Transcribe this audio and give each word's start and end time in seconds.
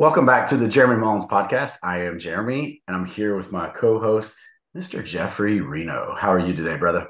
Welcome 0.00 0.24
back 0.24 0.46
to 0.46 0.56
the 0.56 0.66
Jeremy 0.66 0.96
Mullins 0.96 1.26
podcast. 1.26 1.76
I 1.82 2.04
am 2.04 2.18
Jeremy, 2.18 2.82
and 2.88 2.96
I'm 2.96 3.04
here 3.04 3.36
with 3.36 3.52
my 3.52 3.68
co-host, 3.68 4.34
Mr. 4.74 5.04
Jeffrey 5.04 5.60
Reno. 5.60 6.14
How 6.16 6.32
are 6.32 6.38
you 6.38 6.54
today, 6.54 6.78
brother? 6.78 7.06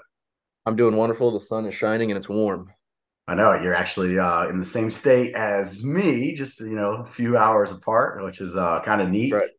I'm 0.66 0.75
doing 0.75 0.97
wonderful. 0.97 1.30
The 1.30 1.39
sun 1.39 1.66
is 1.66 1.75
shining 1.77 2.11
and 2.11 2.19
it's 2.19 2.29
warm. 2.29 2.69
I 3.29 3.37
know 3.37 3.55
you're 3.55 3.77
actually 3.77 4.19
uh, 4.19 4.48
in 4.48 4.59
the 4.59 4.65
same 4.65 4.91
state 4.91 5.37
as 5.37 5.84
me, 5.84 6.34
just 6.34 6.59
you 6.59 6.75
know, 6.75 6.95
a 6.95 7.07
few 7.07 7.37
hours 7.37 7.71
apart, 7.71 8.25
which 8.25 8.41
is 8.41 8.57
uh, 8.57 8.80
kind 8.80 9.01
of 9.01 9.09
neat. 9.09 9.34
Right. 9.34 9.51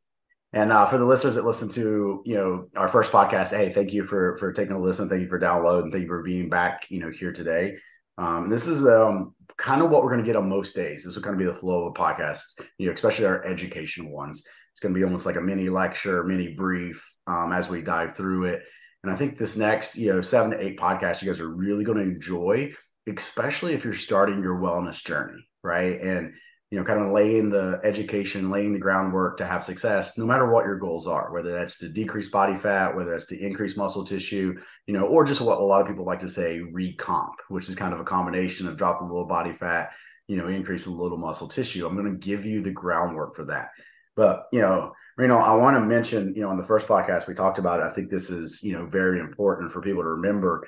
And 0.51 0.73
uh, 0.73 0.85
for 0.87 0.97
the 0.97 1.05
listeners 1.05 1.35
that 1.35 1.45
listen 1.45 1.69
to 1.69 2.21
you 2.25 2.35
know 2.35 2.67
our 2.75 2.89
first 2.89 3.13
podcast, 3.13 3.55
hey, 3.55 3.69
thank 3.69 3.93
you 3.93 4.05
for 4.05 4.37
for 4.39 4.51
taking 4.51 4.75
a 4.75 4.79
listen. 4.79 5.07
Thank 5.07 5.21
you 5.21 5.29
for 5.29 5.39
downloading. 5.39 5.89
Thank 5.89 6.01
you 6.01 6.09
for 6.09 6.21
being 6.21 6.49
back. 6.49 6.85
You 6.89 6.99
know, 6.99 7.09
here 7.09 7.31
today. 7.31 7.77
Um, 8.17 8.49
this 8.49 8.67
is 8.67 8.85
um, 8.85 9.33
kind 9.57 9.81
of 9.81 9.89
what 9.89 10.03
we're 10.03 10.11
going 10.11 10.23
to 10.23 10.25
get 10.25 10.35
on 10.35 10.49
most 10.49 10.75
days. 10.75 11.03
This 11.03 11.15
will 11.15 11.23
kind 11.23 11.33
of 11.33 11.39
be 11.39 11.45
the 11.45 11.53
flow 11.53 11.85
of 11.85 11.91
a 11.91 11.99
podcast, 11.99 12.41
you 12.77 12.87
know, 12.87 12.93
especially 12.93 13.25
our 13.25 13.43
educational 13.45 14.11
ones. 14.11 14.43
It's 14.73 14.79
going 14.79 14.93
to 14.93 14.99
be 14.99 15.03
almost 15.03 15.25
like 15.25 15.35
a 15.35 15.41
mini 15.41 15.69
lecture, 15.69 16.23
mini 16.23 16.53
brief 16.53 17.05
um, 17.27 17.51
as 17.51 17.69
we 17.69 17.81
dive 17.81 18.15
through 18.15 18.45
it. 18.45 18.63
And 19.03 19.11
I 19.11 19.15
think 19.15 19.37
this 19.37 19.57
next, 19.57 19.97
you 19.97 20.13
know, 20.13 20.21
seven 20.21 20.51
to 20.51 20.63
eight 20.63 20.79
podcasts, 20.79 21.21
you 21.21 21.29
guys 21.29 21.39
are 21.39 21.53
really 21.53 21.83
going 21.83 21.97
to 21.97 22.03
enjoy, 22.03 22.71
especially 23.07 23.73
if 23.73 23.83
you're 23.83 23.93
starting 23.93 24.43
your 24.43 24.59
wellness 24.59 25.03
journey, 25.03 25.47
right? 25.63 25.99
And 26.01 26.33
you 26.71 26.79
know, 26.79 26.85
kind 26.85 27.01
of 27.01 27.11
laying 27.11 27.49
the 27.49 27.81
education, 27.83 28.49
laying 28.49 28.71
the 28.71 28.79
groundwork 28.79 29.35
to 29.35 29.45
have 29.45 29.61
success, 29.61 30.17
no 30.17 30.25
matter 30.25 30.49
what 30.49 30.65
your 30.65 30.79
goals 30.79 31.05
are, 31.05 31.31
whether 31.33 31.51
that's 31.51 31.77
to 31.77 31.89
decrease 31.89 32.29
body 32.29 32.55
fat, 32.55 32.95
whether 32.95 33.11
that's 33.11 33.25
to 33.25 33.37
increase 33.37 33.75
muscle 33.75 34.05
tissue, 34.05 34.57
you 34.87 34.93
know, 34.93 35.05
or 35.05 35.25
just 35.25 35.41
what 35.41 35.57
a 35.57 35.61
lot 35.61 35.81
of 35.81 35.87
people 35.87 36.05
like 36.05 36.21
to 36.21 36.29
say 36.29 36.61
recomp, 36.61 37.33
which 37.49 37.67
is 37.67 37.75
kind 37.75 37.93
of 37.93 37.99
a 37.99 38.05
combination 38.05 38.69
of 38.69 38.77
dropping 38.77 39.09
a 39.09 39.11
little 39.11 39.27
body 39.27 39.51
fat, 39.51 39.91
you 40.29 40.37
know, 40.37 40.47
increasing 40.47 40.93
a 40.93 40.95
little 40.95 41.17
muscle 41.17 41.47
tissue. 41.47 41.85
I'm 41.85 41.97
going 41.97 42.09
to 42.09 42.25
give 42.25 42.45
you 42.45 42.61
the 42.61 42.71
groundwork 42.71 43.35
for 43.35 43.43
that. 43.45 43.71
But, 44.15 44.45
you 44.53 44.61
know, 44.61 44.93
Reno, 45.17 45.35
I 45.35 45.53
want 45.55 45.75
to 45.75 45.81
mention, 45.81 46.33
you 46.35 46.41
know, 46.41 46.49
on 46.49 46.57
the 46.57 46.65
first 46.65 46.87
podcast 46.87 47.27
we 47.27 47.33
talked 47.33 47.57
about 47.57 47.81
it. 47.81 47.83
I 47.83 47.89
think 47.89 48.09
this 48.09 48.29
is, 48.29 48.63
you 48.63 48.77
know, 48.77 48.85
very 48.85 49.19
important 49.19 49.73
for 49.73 49.81
people 49.81 50.03
to 50.03 50.09
remember. 50.09 50.65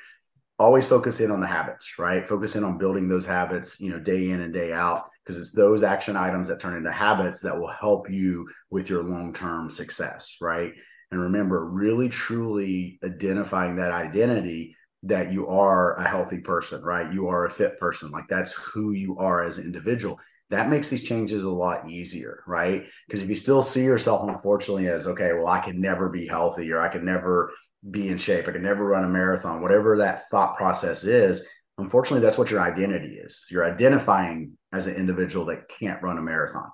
Always 0.59 0.85
focus 0.85 1.21
in 1.21 1.31
on 1.31 1.39
the 1.39 1.47
habits, 1.47 1.97
right? 1.97 2.27
Focus 2.27 2.57
in 2.57 2.65
on 2.65 2.77
building 2.77 3.07
those 3.07 3.25
habits, 3.25 3.79
you 3.79 3.89
know, 3.89 3.99
day 3.99 4.31
in 4.31 4.41
and 4.41 4.53
day 4.53 4.73
out 4.73 5.09
because 5.23 5.39
it's 5.39 5.51
those 5.51 5.83
action 5.83 6.15
items 6.15 6.47
that 6.47 6.59
turn 6.59 6.75
into 6.75 6.91
habits 6.91 7.39
that 7.41 7.57
will 7.57 7.69
help 7.69 8.09
you 8.09 8.47
with 8.69 8.89
your 8.89 9.03
long-term 9.03 9.69
success 9.69 10.37
right? 10.41 10.73
And 11.11 11.21
remember 11.21 11.65
really 11.65 12.09
truly 12.09 12.99
identifying 13.03 13.75
that 13.75 13.91
identity 13.91 14.75
that 15.03 15.31
you 15.31 15.47
are 15.47 15.95
a 15.97 16.07
healthy 16.07 16.39
person 16.39 16.81
right? 16.83 17.11
You 17.13 17.27
are 17.27 17.45
a 17.45 17.51
fit 17.51 17.79
person. 17.79 18.09
Like 18.11 18.27
that's 18.29 18.53
who 18.53 18.91
you 18.91 19.17
are 19.17 19.43
as 19.43 19.57
an 19.57 19.65
individual. 19.65 20.19
That 20.49 20.69
makes 20.69 20.89
these 20.89 21.03
changes 21.03 21.43
a 21.43 21.49
lot 21.49 21.89
easier 21.89 22.43
right? 22.47 22.85
Because 23.07 23.21
if 23.21 23.29
you 23.29 23.35
still 23.35 23.61
see 23.61 23.83
yourself 23.83 24.27
unfortunately 24.27 24.87
as 24.87 25.07
okay 25.07 25.33
well 25.33 25.47
i 25.47 25.59
can 25.59 25.79
never 25.79 26.09
be 26.09 26.27
healthy 26.27 26.71
or 26.71 26.79
i 26.79 26.87
can 26.87 27.05
never 27.05 27.51
be 27.91 28.07
in 28.07 28.17
shape 28.17 28.47
i 28.47 28.51
can 28.51 28.63
never 28.63 28.85
run 28.85 29.03
a 29.03 29.07
marathon 29.07 29.61
whatever 29.61 29.97
that 29.97 30.29
thought 30.29 30.55
process 30.55 31.03
is 31.03 31.45
unfortunately 31.77 32.25
that's 32.25 32.37
what 32.37 32.51
your 32.51 32.61
identity 32.61 33.15
is. 33.15 33.45
You're 33.49 33.65
identifying 33.65 34.57
as 34.71 34.87
an 34.87 34.95
individual 34.95 35.45
that 35.45 35.69
can't 35.69 36.01
run 36.01 36.17
a 36.17 36.21
marathon. 36.21 36.69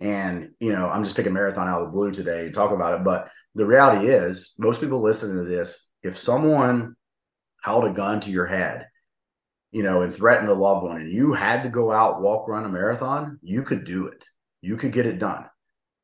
And 0.00 0.50
you 0.60 0.72
know 0.72 0.88
i'm 0.88 1.02
just 1.02 1.16
picking 1.16 1.32
marathon 1.32 1.66
out 1.66 1.80
of 1.80 1.86
the 1.86 1.92
blue 1.92 2.12
today 2.12 2.44
to 2.44 2.52
talk 2.52 2.70
about 2.70 2.94
it 2.94 3.02
but 3.02 3.30
the 3.56 3.66
reality 3.66 4.06
is 4.06 4.54
most 4.56 4.80
people 4.80 5.02
listening 5.02 5.36
to 5.36 5.42
this 5.42 5.88
if 6.04 6.16
someone 6.16 6.94
held 7.64 7.84
a 7.84 7.90
gun 7.90 8.20
to 8.20 8.30
your 8.30 8.46
head 8.46 8.86
you 9.72 9.82
know 9.82 10.02
and 10.02 10.12
threatened 10.12 10.48
a 10.48 10.54
loved 10.54 10.84
one 10.84 11.00
and 11.00 11.12
you 11.12 11.32
had 11.32 11.62
to 11.62 11.68
go 11.68 11.90
out 11.90 12.22
walk 12.22 12.48
run 12.48 12.64
a 12.64 12.68
marathon 12.68 13.38
you 13.42 13.62
could 13.62 13.84
do 13.84 14.06
it. 14.06 14.24
You 14.60 14.76
could 14.76 14.92
get 14.92 15.06
it 15.06 15.18
done. 15.20 15.44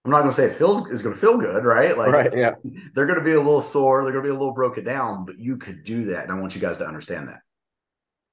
I'm 0.04 0.10
not 0.10 0.20
going 0.20 0.31
to 0.31 0.37
say 0.37 0.47
it 0.47 0.53
feels 0.53 0.91
it's 0.91 1.03
going 1.03 1.14
to 1.14 1.20
feel 1.20 1.38
good 1.38 1.64
right? 1.64 1.97
Like 1.97 2.12
right, 2.12 2.37
yeah. 2.37 2.54
they're 2.94 3.06
going 3.06 3.19
to 3.19 3.25
be 3.25 3.32
a 3.32 3.41
little 3.41 3.60
sore 3.60 4.03
they're 4.03 4.12
going 4.12 4.25
to 4.25 4.28
be 4.28 4.34
a 4.34 4.38
little 4.38 4.53
broken 4.53 4.84
down 4.84 5.25
but 5.25 5.38
you 5.38 5.56
could 5.56 5.82
do 5.84 6.04
that 6.06 6.25
and 6.25 6.32
i 6.32 6.34
want 6.38 6.54
you 6.54 6.60
guys 6.60 6.78
to 6.78 6.87
understand 6.87 7.28
that 7.28 7.41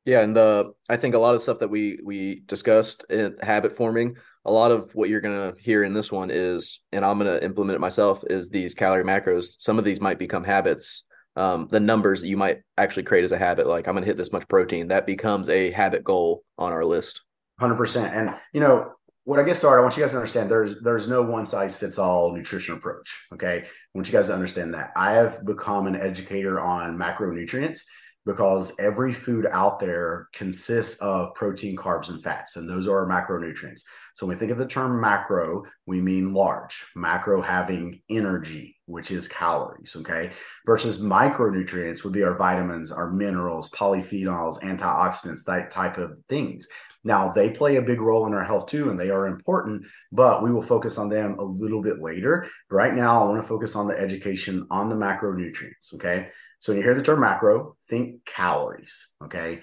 yeah, 0.06 0.22
and 0.22 0.36
the 0.36 0.74
I 0.90 0.98
think 0.98 1.14
a 1.14 1.20
lot 1.20 1.36
of 1.36 1.42
stuff 1.42 1.60
that 1.60 1.70
we 1.70 2.00
we 2.04 2.44
discussed 2.48 3.06
in 3.10 3.38
habit 3.42 3.76
forming, 3.76 4.16
a 4.46 4.52
lot 4.52 4.72
of 4.72 4.94
what 4.96 5.10
you're 5.10 5.22
gonna 5.22 5.54
hear 5.60 5.84
in 5.84 5.94
this 5.94 6.12
one 6.12 6.32
is, 6.32 6.82
and 6.92 7.06
I'm 7.06 7.18
gonna 7.18 7.38
implement 7.38 7.76
it 7.76 7.82
myself, 7.82 8.24
is 8.30 8.50
these 8.50 8.74
calorie 8.74 9.04
macros. 9.04 9.56
Some 9.60 9.78
of 9.78 9.86
these 9.86 10.02
might 10.02 10.20
become 10.20 10.44
habits. 10.44 11.04
Um, 11.36 11.68
the 11.70 11.80
numbers 11.80 12.22
that 12.22 12.28
you 12.28 12.36
might 12.36 12.60
actually 12.78 13.04
create 13.04 13.24
as 13.24 13.32
a 13.32 13.38
habit, 13.38 13.68
like 13.68 13.88
I'm 13.88 13.94
gonna 13.94 14.06
hit 14.06 14.18
this 14.18 14.32
much 14.32 14.48
protein, 14.48 14.88
that 14.88 15.06
becomes 15.06 15.50
a 15.50 15.72
habit 15.72 16.04
goal 16.04 16.44
on 16.58 16.74
our 16.74 16.84
list. 16.84 17.22
Hundred 17.60 17.76
percent. 17.76 18.14
And 18.16 18.34
you 18.54 18.60
know, 18.60 18.94
when 19.26 19.40
I 19.40 19.44
get 19.44 19.56
started, 19.56 19.82
I 19.82 19.84
want 19.84 19.96
you 19.96 20.02
guys 20.02 20.12
to 20.12 20.18
understand 20.18 20.50
there's 20.50 20.82
there's 20.82 21.08
no 21.08 21.22
one 21.22 21.46
size 21.46 21.78
fits 21.78 22.00
all 22.00 22.34
nutrition 22.36 22.74
approach. 22.74 23.28
Okay, 23.34 23.58
I 23.66 23.68
want 23.94 24.08
you 24.08 24.14
guys 24.14 24.28
to 24.28 24.34
understand 24.34 24.74
that 24.74 24.92
I 24.96 25.12
have 25.12 25.46
become 25.46 25.86
an 25.86 25.96
educator 25.96 26.60
on 26.60 26.98
macronutrients 26.98 27.82
because 28.26 28.74
every 28.80 29.12
food 29.12 29.48
out 29.52 29.80
there 29.80 30.28
consists 30.34 30.96
of 31.02 31.34
protein, 31.34 31.76
carbs, 31.76 32.10
and 32.10 32.24
fats, 32.24 32.56
and 32.56 32.70
those 32.70 32.88
are 32.88 33.00
our 33.00 33.08
macronutrients. 33.08 33.82
So 34.16 34.26
when 34.28 34.36
we 34.36 34.40
think 34.40 34.52
of 34.52 34.58
the 34.58 34.68
term 34.68 35.00
macro, 35.00 35.64
we 35.88 36.02
mean 36.02 36.34
large, 36.34 36.84
macro 36.96 37.42
having 37.42 38.02
energy, 38.10 38.76
which 38.86 39.10
is 39.10 39.28
calories, 39.28 39.96
okay? 40.00 40.32
Versus 40.66 41.00
micronutrients 41.00 42.04
would 42.04 42.14
be 42.14 42.24
our 42.24 42.36
vitamins, 42.36 42.92
our 42.92 43.10
minerals, 43.10 43.70
polyphenols, 43.70 44.62
antioxidants, 44.62 45.44
that 45.46 45.72
type 45.72 45.98
of 45.98 46.18
things. 46.30 46.68
Now, 47.04 47.32
they 47.32 47.50
play 47.50 47.78
a 47.78 47.82
big 47.82 48.00
role 48.00 48.28
in 48.28 48.34
our 48.34 48.44
health 48.44 48.68
too, 48.68 48.92
and 48.92 49.00
they 49.00 49.10
are 49.10 49.26
important, 49.26 49.86
but 50.12 50.44
we 50.44 50.52
will 50.52 50.62
focus 50.62 50.98
on 51.00 51.10
them 51.10 51.40
a 51.40 51.44
little 51.44 51.82
bit 51.82 52.00
later. 52.00 52.48
Right 52.70 52.94
now, 52.94 53.24
I 53.24 53.28
want 53.28 53.42
to 53.42 53.48
focus 53.48 53.76
on 53.76 53.88
the 53.88 53.98
education 53.98 54.68
on 54.70 54.90
the 54.90 54.96
macronutrients, 54.96 55.96
okay? 55.96 56.30
So 56.62 56.72
when 56.72 56.78
you 56.78 56.84
hear 56.84 56.94
the 56.94 57.02
term 57.02 57.20
macro, 57.20 57.76
think 57.90 58.24
calories. 58.24 59.08
Okay. 59.24 59.62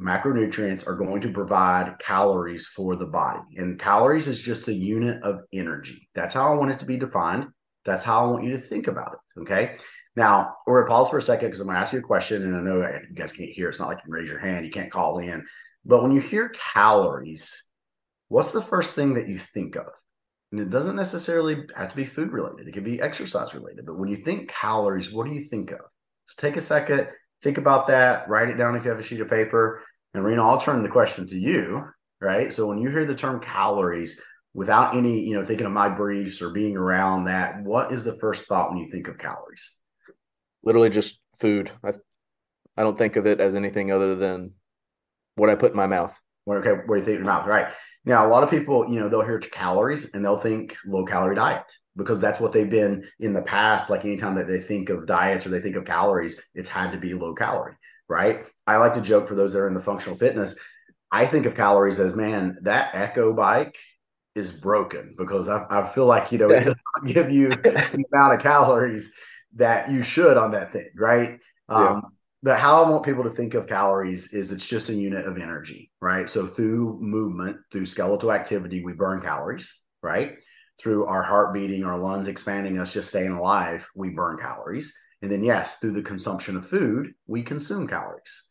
Macronutrients 0.00 0.86
are 0.86 0.94
going 0.94 1.20
to 1.22 1.32
provide 1.32 1.98
calories 1.98 2.64
for 2.64 2.94
the 2.94 3.06
body. 3.06 3.40
And 3.56 3.78
calories 3.78 4.28
is 4.28 4.40
just 4.40 4.68
a 4.68 4.72
unit 4.72 5.20
of 5.24 5.40
energy. 5.52 6.08
That's 6.14 6.32
how 6.32 6.52
I 6.52 6.56
want 6.56 6.70
it 6.70 6.78
to 6.78 6.86
be 6.86 6.96
defined. 6.96 7.48
That's 7.84 8.04
how 8.04 8.24
I 8.24 8.30
want 8.30 8.44
you 8.44 8.52
to 8.52 8.60
think 8.60 8.86
about 8.86 9.14
it. 9.14 9.40
Okay. 9.40 9.76
Now, 10.14 10.54
we're 10.64 10.82
going 10.82 10.86
to 10.86 10.94
pause 10.94 11.10
for 11.10 11.18
a 11.18 11.22
second 11.22 11.48
because 11.48 11.60
I'm 11.60 11.66
going 11.66 11.74
to 11.74 11.80
ask 11.80 11.92
you 11.92 11.98
a 11.98 12.02
question. 12.02 12.44
And 12.44 12.56
I 12.56 12.60
know 12.60 12.82
you 12.82 13.14
guys 13.14 13.32
can't 13.32 13.50
hear. 13.50 13.68
It's 13.68 13.80
not 13.80 13.88
like 13.88 13.98
you 13.98 14.04
can 14.04 14.12
raise 14.12 14.28
your 14.28 14.38
hand, 14.38 14.64
you 14.64 14.70
can't 14.70 14.92
call 14.92 15.18
in. 15.18 15.44
But 15.84 16.02
when 16.02 16.12
you 16.12 16.20
hear 16.20 16.50
calories, 16.50 17.60
what's 18.28 18.52
the 18.52 18.62
first 18.62 18.94
thing 18.94 19.14
that 19.14 19.28
you 19.28 19.38
think 19.38 19.74
of? 19.74 19.88
And 20.52 20.60
it 20.60 20.70
doesn't 20.70 20.96
necessarily 20.96 21.64
have 21.76 21.90
to 21.90 21.96
be 21.96 22.04
food 22.04 22.30
related, 22.30 22.68
it 22.68 22.72
could 22.72 22.84
be 22.84 23.00
exercise 23.00 23.54
related. 23.54 23.86
But 23.86 23.98
when 23.98 24.08
you 24.08 24.16
think 24.16 24.48
calories, 24.48 25.12
what 25.12 25.26
do 25.26 25.32
you 25.34 25.44
think 25.44 25.72
of? 25.72 25.80
So 26.28 26.34
take 26.36 26.58
a 26.58 26.60
second, 26.60 27.08
think 27.42 27.56
about 27.56 27.86
that, 27.86 28.28
write 28.28 28.50
it 28.50 28.58
down 28.58 28.76
if 28.76 28.84
you 28.84 28.90
have 28.90 28.98
a 28.98 29.02
sheet 29.02 29.22
of 29.22 29.30
paper. 29.30 29.82
And 30.12 30.22
Reno, 30.22 30.46
I'll 30.46 30.60
turn 30.60 30.82
the 30.82 30.88
question 30.90 31.26
to 31.26 31.38
you, 31.38 31.84
right? 32.20 32.52
So 32.52 32.66
when 32.66 32.78
you 32.78 32.90
hear 32.90 33.06
the 33.06 33.14
term 33.14 33.40
calories, 33.40 34.20
without 34.52 34.94
any, 34.94 35.20
you 35.20 35.34
know, 35.34 35.44
thinking 35.44 35.66
of 35.66 35.72
my 35.72 35.88
briefs 35.88 36.42
or 36.42 36.50
being 36.50 36.76
around 36.76 37.24
that, 37.24 37.62
what 37.62 37.92
is 37.92 38.04
the 38.04 38.18
first 38.18 38.46
thought 38.46 38.68
when 38.68 38.78
you 38.78 38.88
think 38.88 39.08
of 39.08 39.16
calories? 39.16 39.70
Literally 40.62 40.90
just 40.90 41.18
food. 41.40 41.70
I, 41.82 41.92
I 42.76 42.82
don't 42.82 42.98
think 42.98 43.16
of 43.16 43.26
it 43.26 43.40
as 43.40 43.54
anything 43.54 43.90
other 43.90 44.14
than 44.14 44.52
what 45.36 45.48
I 45.48 45.54
put 45.54 45.70
in 45.70 45.76
my 45.78 45.86
mouth. 45.86 46.18
Okay, 46.46 46.72
what 46.72 46.96
do 46.96 47.00
you 47.00 47.04
think 47.04 47.18
in 47.20 47.24
your 47.24 47.32
mouth? 47.32 47.46
Right. 47.46 47.68
Now, 48.04 48.26
a 48.26 48.30
lot 48.30 48.42
of 48.42 48.50
people, 48.50 48.86
you 48.90 49.00
know, 49.00 49.08
they'll 49.08 49.24
hear 49.24 49.38
calories 49.38 50.12
and 50.12 50.22
they'll 50.22 50.38
think 50.38 50.76
low 50.86 51.06
calorie 51.06 51.36
diet 51.36 51.72
because 51.98 52.20
that's 52.20 52.40
what 52.40 52.52
they've 52.52 52.70
been 52.70 53.04
in 53.18 53.34
the 53.34 53.42
past. 53.42 53.90
Like 53.90 54.04
anytime 54.04 54.36
that 54.36 54.46
they 54.46 54.60
think 54.60 54.88
of 54.88 55.04
diets 55.04 55.44
or 55.44 55.50
they 55.50 55.60
think 55.60 55.76
of 55.76 55.84
calories, 55.84 56.40
it's 56.54 56.68
had 56.68 56.92
to 56.92 56.98
be 56.98 57.12
low 57.12 57.34
calorie, 57.34 57.74
right? 58.08 58.46
I 58.66 58.76
like 58.76 58.94
to 58.94 59.00
joke 59.00 59.28
for 59.28 59.34
those 59.34 59.52
that 59.52 59.58
are 59.58 59.68
in 59.68 59.74
the 59.74 59.80
functional 59.80 60.16
fitness. 60.16 60.56
I 61.10 61.26
think 61.26 61.44
of 61.44 61.56
calories 61.56 61.98
as 61.98 62.16
man, 62.16 62.56
that 62.62 62.94
Echo 62.94 63.32
bike 63.32 63.76
is 64.34 64.52
broken 64.52 65.14
because 65.18 65.48
I, 65.48 65.64
I 65.68 65.88
feel 65.88 66.06
like 66.06 66.30
you 66.30 66.38
know 66.38 66.50
it 66.50 66.64
does 66.64 66.76
not 66.96 67.06
give 67.12 67.30
you 67.30 67.48
the 67.56 68.04
amount 68.12 68.34
of 68.34 68.40
calories 68.40 69.12
that 69.56 69.90
you 69.90 70.02
should 70.02 70.36
on 70.36 70.52
that 70.52 70.72
thing, 70.72 70.90
right? 70.96 71.40
Um, 71.68 71.84
yeah. 71.84 72.00
But 72.40 72.58
how 72.58 72.84
I 72.84 72.88
want 72.88 73.04
people 73.04 73.24
to 73.24 73.30
think 73.30 73.54
of 73.54 73.66
calories 73.66 74.32
is 74.32 74.52
it's 74.52 74.66
just 74.66 74.90
a 74.90 74.94
unit 74.94 75.26
of 75.26 75.38
energy, 75.38 75.90
right? 76.00 76.30
So 76.30 76.46
through 76.46 76.98
movement, 77.00 77.56
through 77.72 77.86
skeletal 77.86 78.30
activity, 78.30 78.84
we 78.84 78.92
burn 78.92 79.20
calories, 79.20 79.74
right? 80.02 80.36
Through 80.78 81.06
our 81.06 81.22
heart 81.22 81.52
beating, 81.52 81.84
our 81.84 81.98
lungs 81.98 82.28
expanding, 82.28 82.78
us 82.78 82.92
just 82.92 83.08
staying 83.08 83.32
alive, 83.32 83.86
we 83.94 84.10
burn 84.10 84.38
calories. 84.38 84.94
And 85.22 85.30
then, 85.30 85.42
yes, 85.42 85.76
through 85.76 85.92
the 85.92 86.02
consumption 86.02 86.56
of 86.56 86.66
food, 86.66 87.12
we 87.26 87.42
consume 87.42 87.88
calories. 87.88 88.44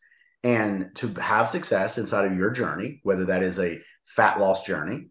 And 0.44 0.90
to 0.96 1.08
have 1.14 1.48
success 1.48 1.98
inside 1.98 2.26
of 2.26 2.36
your 2.36 2.50
journey, 2.50 3.00
whether 3.02 3.24
that 3.26 3.42
is 3.42 3.58
a 3.58 3.78
fat 4.06 4.38
loss 4.38 4.64
journey, 4.64 5.08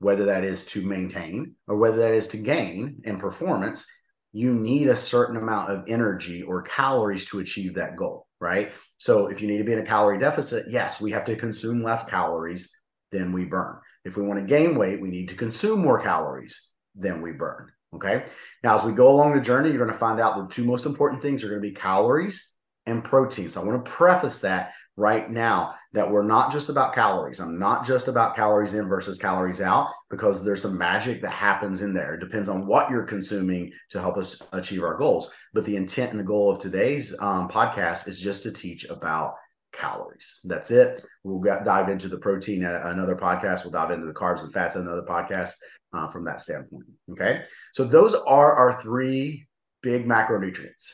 whether 0.00 0.26
that 0.26 0.44
is 0.44 0.64
to 0.66 0.84
maintain, 0.84 1.54
or 1.66 1.76
whether 1.76 1.98
that 1.98 2.12
is 2.12 2.26
to 2.28 2.36
gain 2.36 3.00
in 3.04 3.18
performance, 3.18 3.86
you 4.32 4.52
need 4.52 4.88
a 4.88 4.96
certain 4.96 5.36
amount 5.36 5.70
of 5.70 5.84
energy 5.88 6.42
or 6.42 6.62
calories 6.62 7.24
to 7.26 7.38
achieve 7.38 7.74
that 7.74 7.96
goal, 7.96 8.26
right? 8.40 8.72
So 8.98 9.28
if 9.28 9.40
you 9.40 9.48
need 9.48 9.58
to 9.58 9.64
be 9.64 9.72
in 9.72 9.78
a 9.78 9.86
calorie 9.86 10.18
deficit, 10.18 10.66
yes, 10.68 11.00
we 11.00 11.12
have 11.12 11.24
to 11.24 11.36
consume 11.36 11.80
less 11.80 12.04
calories 12.04 12.70
than 13.12 13.32
we 13.32 13.44
burn. 13.44 13.78
If 14.06 14.16
we 14.16 14.22
want 14.22 14.38
to 14.38 14.46
gain 14.46 14.78
weight, 14.78 15.00
we 15.00 15.10
need 15.10 15.28
to 15.30 15.34
consume 15.34 15.80
more 15.80 16.00
calories 16.00 16.70
than 16.94 17.20
we 17.20 17.32
burn. 17.32 17.72
Okay. 17.94 18.24
Now, 18.62 18.76
as 18.76 18.84
we 18.84 18.92
go 18.92 19.10
along 19.10 19.34
the 19.34 19.40
journey, 19.40 19.70
you're 19.70 19.78
going 19.78 19.90
to 19.90 19.98
find 19.98 20.20
out 20.20 20.36
the 20.36 20.54
two 20.54 20.64
most 20.64 20.86
important 20.86 21.20
things 21.20 21.42
are 21.42 21.48
going 21.48 21.60
to 21.60 21.68
be 21.68 21.74
calories 21.74 22.52
and 22.86 23.02
protein. 23.02 23.50
So 23.50 23.60
I 23.60 23.64
want 23.64 23.84
to 23.84 23.90
preface 23.90 24.38
that 24.40 24.74
right 24.96 25.28
now 25.28 25.74
that 25.92 26.08
we're 26.08 26.22
not 26.22 26.52
just 26.52 26.68
about 26.68 26.94
calories. 26.94 27.40
I'm 27.40 27.58
not 27.58 27.84
just 27.84 28.06
about 28.06 28.36
calories 28.36 28.74
in 28.74 28.88
versus 28.88 29.18
calories 29.18 29.60
out 29.60 29.90
because 30.08 30.44
there's 30.44 30.62
some 30.62 30.78
magic 30.78 31.20
that 31.22 31.32
happens 31.32 31.82
in 31.82 31.92
there. 31.92 32.14
It 32.14 32.20
depends 32.20 32.48
on 32.48 32.66
what 32.66 32.90
you're 32.90 33.04
consuming 33.04 33.72
to 33.90 34.00
help 34.00 34.16
us 34.16 34.40
achieve 34.52 34.84
our 34.84 34.96
goals. 34.96 35.32
But 35.52 35.64
the 35.64 35.76
intent 35.76 36.12
and 36.12 36.20
the 36.20 36.24
goal 36.24 36.50
of 36.50 36.58
today's 36.58 37.12
um, 37.18 37.48
podcast 37.48 38.06
is 38.06 38.20
just 38.20 38.44
to 38.44 38.52
teach 38.52 38.84
about 38.84 39.34
calories. 39.72 40.40
That's 40.44 40.70
it. 40.70 41.04
We'll 41.24 41.40
get, 41.40 41.64
dive 41.64 41.88
into 41.88 42.08
the 42.08 42.18
protein 42.18 42.64
at 42.64 42.86
another 42.86 43.16
podcast. 43.16 43.64
We'll 43.64 43.72
dive 43.72 43.90
into 43.90 44.06
the 44.06 44.12
carbs 44.12 44.42
and 44.42 44.52
fats 44.52 44.76
at 44.76 44.82
another 44.82 45.02
podcast 45.02 45.54
uh, 45.92 46.08
from 46.08 46.24
that 46.24 46.40
standpoint. 46.40 46.86
Okay. 47.12 47.42
So 47.74 47.84
those 47.84 48.14
are 48.14 48.54
our 48.54 48.80
three 48.80 49.46
big 49.82 50.06
macronutrients 50.06 50.92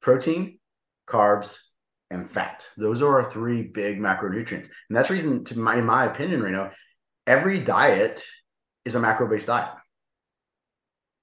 protein, 0.00 0.58
carbs, 1.08 1.58
and 2.10 2.30
fat. 2.30 2.66
Those 2.76 3.02
are 3.02 3.20
our 3.20 3.30
three 3.30 3.62
big 3.62 3.98
macronutrients. 3.98 4.68
And 4.88 4.96
that's 4.96 5.10
reason 5.10 5.44
to 5.44 5.58
my 5.58 5.78
in 5.78 5.84
my 5.84 6.06
opinion, 6.06 6.42
Reno, 6.42 6.70
every 7.26 7.58
diet 7.58 8.24
is 8.84 8.94
a 8.94 9.00
macro-based 9.00 9.46
diet. 9.46 9.70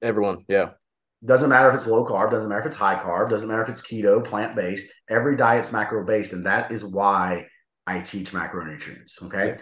Everyone, 0.02 0.46
yeah. 0.48 0.72
Doesn't 1.24 1.50
matter 1.50 1.70
if 1.70 1.76
it's 1.76 1.88
low 1.88 2.06
carb, 2.06 2.32
doesn't 2.32 2.50
matter 2.50 2.62
if 2.62 2.68
it's 2.68 2.76
high 2.76 2.96
carb, 2.96 3.30
doesn't 3.30 3.48
matter 3.48 3.62
if 3.62 3.70
it's 3.70 3.82
keto, 3.82 4.24
plant-based. 4.24 4.92
Every 5.10 5.36
diet's 5.36 5.72
macro-based. 5.72 6.34
And 6.34 6.46
that 6.46 6.72
is 6.72 6.84
why 6.84 7.48
I 7.88 8.02
teach 8.02 8.32
macronutrients. 8.32 9.22
Okay. 9.24 9.58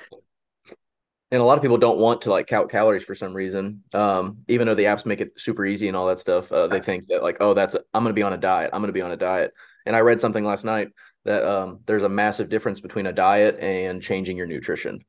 And 1.32 1.42
a 1.42 1.46
lot 1.46 1.58
of 1.58 1.64
people 1.64 1.78
don't 1.78 2.00
want 2.00 2.22
to 2.24 2.30
like 2.30 2.48
count 2.48 2.70
calories 2.70 3.04
for 3.04 3.16
some 3.16 3.34
reason. 3.34 3.84
Um, 3.94 4.40
even 4.48 4.68
though 4.68 4.76
the 4.76 4.84
apps 4.84 5.06
make 5.06 5.20
it 5.20 5.40
super 5.40 5.66
easy 5.66 5.88
and 5.88 5.98
all 5.98 6.08
that 6.08 6.20
stuff, 6.20 6.52
uh, 6.52 6.68
they 6.68 6.80
think 6.80 7.08
that 7.08 7.24
like, 7.24 7.38
oh, 7.40 7.54
that's 7.54 7.76
i 7.76 7.98
am 7.98 8.04
going 8.04 8.12
to 8.12 8.14
be 8.14 8.24
on 8.24 8.34
a 8.34 8.38
diet. 8.38 8.70
I'm 8.72 8.82
going 8.82 8.90
to 8.90 8.94
be 8.94 9.02
on 9.02 9.12
a 9.12 9.18
diet. 9.18 9.52
And 9.86 9.96
I 9.96 10.02
read 10.02 10.22
something 10.22 10.46
last 10.46 10.64
night 10.64 10.90
that 11.26 11.44
um, 11.44 11.80
there's 11.86 12.04
a 12.04 12.10
massive 12.10 12.50
difference 12.50 12.82
between 12.82 13.08
a 13.08 13.14
diet 13.14 13.58
and 13.60 14.02
changing 14.02 14.38
your 14.38 14.48
nutrition. 14.48 15.04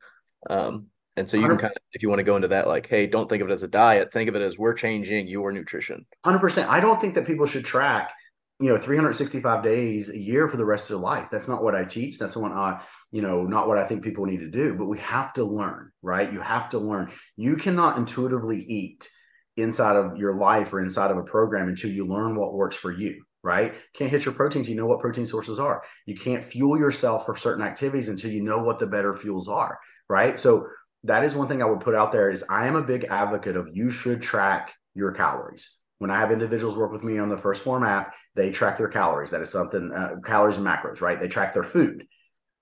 Um, 0.49 0.87
and 1.17 1.31
so 1.31 1.37
you 1.37 1.47
can 1.47 1.57
kind 1.57 1.73
of, 1.73 1.83
if 1.93 2.03
you 2.03 2.09
want 2.09 2.19
to 2.19 2.25
go 2.25 2.35
into 2.35 2.49
that, 2.49 2.67
like, 2.67 2.89
hey, 2.89 3.07
don't 3.07 3.29
think 3.29 3.43
of 3.43 3.49
it 3.49 3.53
as 3.53 3.63
a 3.63 3.69
diet. 3.69 4.13
Think 4.13 4.29
of 4.29 4.35
it 4.35 4.43
as 4.43 4.59
we're 4.59 4.75
changing 4.75 5.29
your 5.29 5.53
nutrition. 5.53 6.05
Hundred 6.25 6.41
percent. 6.41 6.71
I 6.71 6.81
don't 6.81 7.01
think 7.01 7.15
that 7.15 7.27
people 7.27 7.47
should 7.47 7.65
track, 7.65 8.13
you 8.59 8.69
know, 8.69 8.77
365 8.77 9.63
days 9.63 10.09
a 10.09 10.19
year 10.19 10.49
for 10.49 10.57
the 10.57 10.65
rest 10.65 10.85
of 10.85 10.89
their 10.89 10.99
life. 10.99 11.29
That's 11.31 11.49
not 11.49 11.63
what 11.63 11.77
I 11.77 11.85
teach. 11.85 12.19
That's 12.19 12.37
what 12.37 12.51
I, 12.51 12.81
you 13.13 13.23
know, 13.23 13.45
not 13.45 13.69
what 13.69 13.79
I 13.79 13.87
think 13.87 14.03
people 14.03 14.27
need 14.27 14.41
to 14.41 14.51
do. 14.51 14.75
But 14.75 14.87
we 14.87 14.99
have 14.99 15.33
to 15.35 15.45
learn, 15.45 15.93
right? 16.03 16.33
You 16.33 16.41
have 16.41 16.71
to 16.71 16.79
learn. 16.79 17.13
You 17.37 17.57
cannot 17.57 17.97
intuitively 17.97 18.61
eat 18.63 19.09
inside 19.57 19.95
of 19.95 20.17
your 20.17 20.35
life 20.35 20.73
or 20.73 20.81
inside 20.81 21.13
of 21.13 21.17
a 21.17 21.23
program 21.23 21.69
until 21.69 21.91
you 21.91 22.07
learn 22.07 22.35
what 22.35 22.55
works 22.55 22.77
for 22.77 22.91
you 22.91 23.23
right? 23.45 23.75
Can't 23.93 24.11
hit 24.11 24.25
your 24.25 24.33
proteins. 24.33 24.71
You 24.71 24.75
know 24.75 24.87
what 24.87 25.01
protein 25.01 25.27
sources 25.27 25.61
are. 25.61 25.83
You 26.07 26.17
can't 26.17 26.43
fuel 26.43 26.79
yourself 26.79 27.27
for 27.27 27.37
certain 27.37 27.63
activities 27.63 28.09
until 28.09 28.31
you 28.31 28.43
know 28.43 28.63
what 28.63 28.79
the 28.79 28.87
better 28.87 29.15
fuels 29.15 29.51
are, 29.51 29.79
right? 30.09 30.41
So 30.41 30.67
that 31.05 31.25
is 31.25 31.35
one 31.35 31.49
thing 31.49 31.63
I 31.63 31.67
would 31.67 31.81
put 31.81 31.95
out 31.95 32.13
there 32.13 32.31
is 32.31 32.45
I 32.49 32.67
am 32.67 32.77
a 32.77 32.83
big 32.83 33.05
advocate 33.05 33.57
of 33.57 33.69
you 33.73 33.91
should 33.91 34.23
track 34.23 34.75
your 34.95 35.13
calories. 35.13 35.71
When 35.99 36.11
I 36.11 36.19
have 36.19 36.33
individuals 36.33 36.77
work 36.77 36.93
with 36.93 37.05
me 37.05 37.19
on 37.19 37.29
the 37.29 37.37
1st 37.37 37.59
Phorm 37.59 37.85
app, 37.85 38.15
they 38.35 38.51
track 38.51 38.77
their 38.77 38.89
calories. 38.89 39.31
That 39.31 39.43
is 39.43 39.51
something 39.51 39.93
uh, 39.93 40.17
calories 40.25 40.57
and 40.57 40.67
macros, 40.67 41.01
right? 41.01 41.21
They 41.21 41.29
track 41.29 41.55
their 41.55 41.63
food. 41.63 42.07